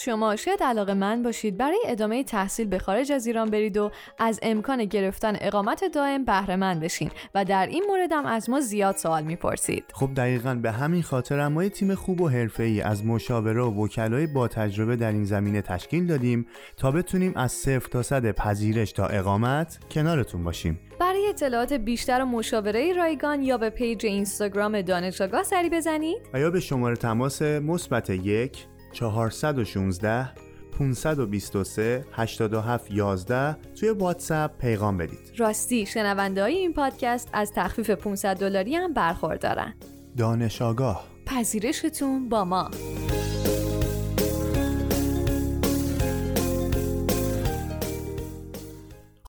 شما 0.08 0.36
شاید 0.36 0.62
علاقه 0.62 0.94
من 0.94 1.22
باشید 1.22 1.56
برای 1.56 1.78
ادامه 1.86 2.24
تحصیل 2.24 2.66
به 2.66 2.78
خارج 2.78 3.12
از 3.12 3.26
ایران 3.26 3.50
برید 3.50 3.76
و 3.76 3.90
از 4.18 4.40
امکان 4.42 4.84
گرفتن 4.84 5.36
اقامت 5.40 5.84
دائم 5.94 6.24
بهره 6.24 6.56
مند 6.56 6.80
بشین 6.80 7.10
و 7.34 7.44
در 7.44 7.66
این 7.66 7.84
موردم 7.88 8.26
از 8.26 8.50
ما 8.50 8.60
زیاد 8.60 8.96
سوال 8.96 9.22
می‌پرسید. 9.24 9.84
خب 9.92 10.10
دقیقا 10.16 10.54
به 10.54 10.72
همین 10.72 11.02
خاطر 11.02 11.48
ما 11.48 11.64
یه 11.64 11.70
تیم 11.70 11.94
خوب 11.94 12.20
و 12.20 12.28
حرفه‌ای 12.28 12.80
از 12.80 13.04
مشاوره 13.04 13.62
و 13.62 13.84
وکلای 13.84 14.26
با 14.26 14.48
تجربه 14.48 14.96
در 14.96 15.12
این 15.12 15.24
زمینه 15.24 15.62
تشکیل 15.62 16.06
دادیم 16.06 16.46
تا 16.76 16.90
بتونیم 16.90 17.32
از 17.36 17.52
صفر 17.52 17.88
تا 17.88 18.02
صد 18.02 18.30
پذیرش 18.30 18.92
تا 18.92 19.06
اقامت 19.06 19.78
کنارتون 19.90 20.44
باشیم. 20.44 20.80
برای 21.00 21.28
اطلاعات 21.28 21.72
بیشتر 21.72 22.22
و 22.22 22.24
مشاوره 22.24 22.92
رایگان 22.92 23.42
یا 23.42 23.58
به 23.58 23.70
پیج 23.70 24.06
اینستاگرام 24.06 24.82
دانش 24.82 25.20
آگاه 25.20 25.42
سری 25.42 25.70
بزنید. 25.70 26.18
و 26.34 26.40
یا 26.40 26.50
به 26.50 26.60
شماره 26.60 26.96
تماس 26.96 27.42
مثبت 27.42 28.10
یک 28.10 28.66
416 28.98 30.28
523 30.78 32.04
87 32.12 32.90
11 32.90 33.56
توی 33.74 33.90
واتساپ 33.90 34.58
پیغام 34.58 34.96
بدید. 34.96 35.32
راستی 35.36 35.86
شنونده 35.86 36.42
های 36.42 36.54
این 36.54 36.72
پادکست 36.72 37.28
از 37.32 37.52
تخفیف 37.52 37.90
500 37.90 38.36
دلاری 38.36 38.74
هم 38.76 38.92
برخوردارن. 38.92 39.74
دانش 40.16 40.62
آگاه. 40.62 41.04
پذیرشتون 41.26 42.28
با 42.28 42.44
ما. 42.44 42.70